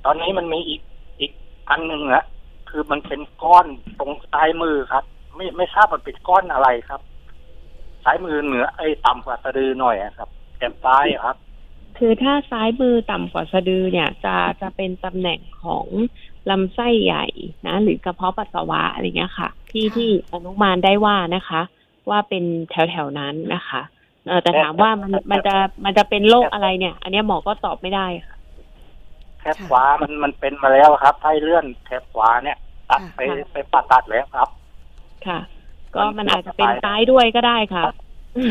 [0.05, 0.81] ตอนนนี้มันมีอีก
[1.71, 2.25] อันหนึ่งนะ
[2.71, 3.67] คือมันเป็นก้อน
[3.99, 5.05] ตรงซ้ายมือครับ
[5.37, 7.01] ไม่ไม่ทราบมันเป็นก้อนอะไรครับ
[8.05, 11.37] ซ้ายมือเหนือไอ้ต่ำกว่าสะดือหน่อยครับแขนซ้ายครับ
[11.99, 15.87] คือถ้าซ้ายมือต่ำกว่าสะดือเนี่ย จะจะเป็นตำแหน่งของ
[16.51, 17.27] ลำไส้ใหญ่
[17.67, 21.63] นะ หรือกระเพาะปัสสาวะอะไรเงี้ยค่ะ ที่ที่อนุมานได้ว่านะคะ
[22.11, 23.83] ว่าเป็นแถวแถวนั้นนะคะ
[24.27, 25.55] เออแต่ถามว่ามันมันจะ
[25.85, 28.34] มันจะเป็นโรคอะไรเนี่ย อันนี้หมอก็ตอบไม่ได้ค่ะ
[29.45, 32.59] แถบขวามันมันเป็นมาแล้วครับไส้เลื่อนแถบขวาเนี่ย
[32.91, 34.49] ตัดไปค่ะไปผ่าตัดแล้วครับ
[35.27, 35.39] ค่ะ
[35.95, 37.83] ก็มันอาจจะเป็นซ้ายด้วยก็ได้ค่ะ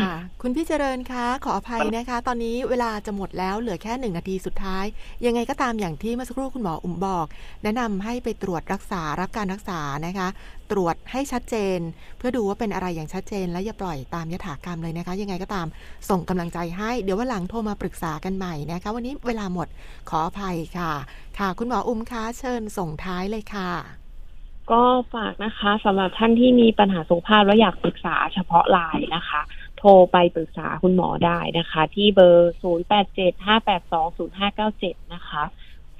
[0.00, 4.84] ค่ะคุณพี่เจริญคะขออภัยนะคะ ตอนนี้เวลาจะหมดแล้วเหลือแค่หนึ่งนาทีสุดท้าย
[5.26, 7.26] ยังไงก็ตามอย่างที่เมื่อสักครู่คุณหมออุ่มบอก
[7.62, 10.28] แนะนำให้ไปตรวจรักษารับการรักษานะคะ
[10.70, 11.78] ตรวจให้ชัดเจน
[12.18, 15.66] เพื่อดูว่าเป็นอะไรอย่างชัดเจน และอย่าปล่อยตามยถากรรมเลยนะคะ ยังไงก็ตาม
[16.10, 19.68] ส่งกำลังใจให้เดี๋ยววันหลังโทรมาปรึกษากันใหม่นะคะ วันนี้เวลาหมด
[20.10, 20.92] ขออภัยค่ะ
[21.38, 23.70] ค่ะ คุณหมออุ้มคะเชิญส่งท้ายเลยค่ะ
[24.70, 24.82] ก็
[25.14, 35.42] ฝากนะคะสำหรับท่านที่มีปัญหาสุขภาพแล้วอยากปรึกษาเฉพาะไลน์นะคะโทรไปปรึกษาคุณหมอได้นะคะ ที่เบอร์ 0875820597 นะคะ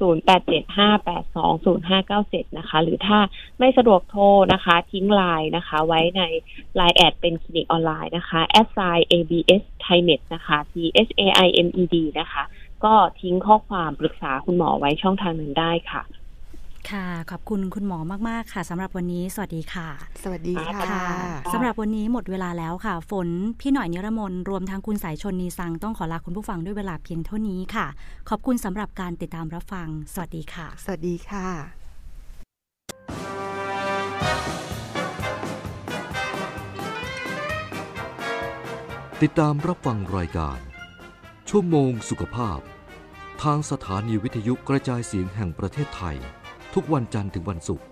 [0.01, 3.18] 0875820597 นะคะ หรือถ้า
[3.59, 6.22] ไม่สะดวกโทรนะคะ ทิ้งไลน์นะคะ ไว้ใน
[6.76, 10.74] ไลน์ add เป็นคลินิกออนไลน์นะคะ s i abs thaimed นะคะ t
[11.07, 12.43] h a i m e d นะคะ
[12.85, 16.03] ก็ทิ้งข้อความปรึกษาคุณหมอไว้ช่องทางหนึ่งได้ค่ะ
[16.91, 19.89] ค่ะ ขอบคุณคุณหมอมาก ๆ ค่ะสำหรับวันนี้ สวัสดีค่ะ
[20.22, 21.05] สวัสดีค่ะค่ะ
[21.53, 23.28] สำหรับวันนี้หมดเวลาแล้วค่ะ ฝน
[23.61, 27.87] พี่หน่อยนิรมนรวมทั้งคุณสายชนนีสังต้องขอลาคุณผู้ฟังด้วยเวลาเพียงเท่านี้ค่ะ
[28.28, 31.49] ขอบคุณสำหรับการติดตามรับฟัง สวัสดีค่ะ สวัสดีค่ะ
[39.14, 40.59] คติดตามรับฟังรายการ
[41.49, 42.61] ชั่วโมงสุขภาพ
[43.43, 46.16] ทางสถานีวิทยุกระจายเสียงแห่งประเทศไทย
[46.74, 47.86] ทุกวันจันทร์ถึงวันศุกร์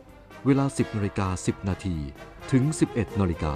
[0.47, 1.97] เวลา 10นาฬิกา10 นาที
[2.51, 2.63] ถึง
[2.93, 3.53] 11นาฬิกา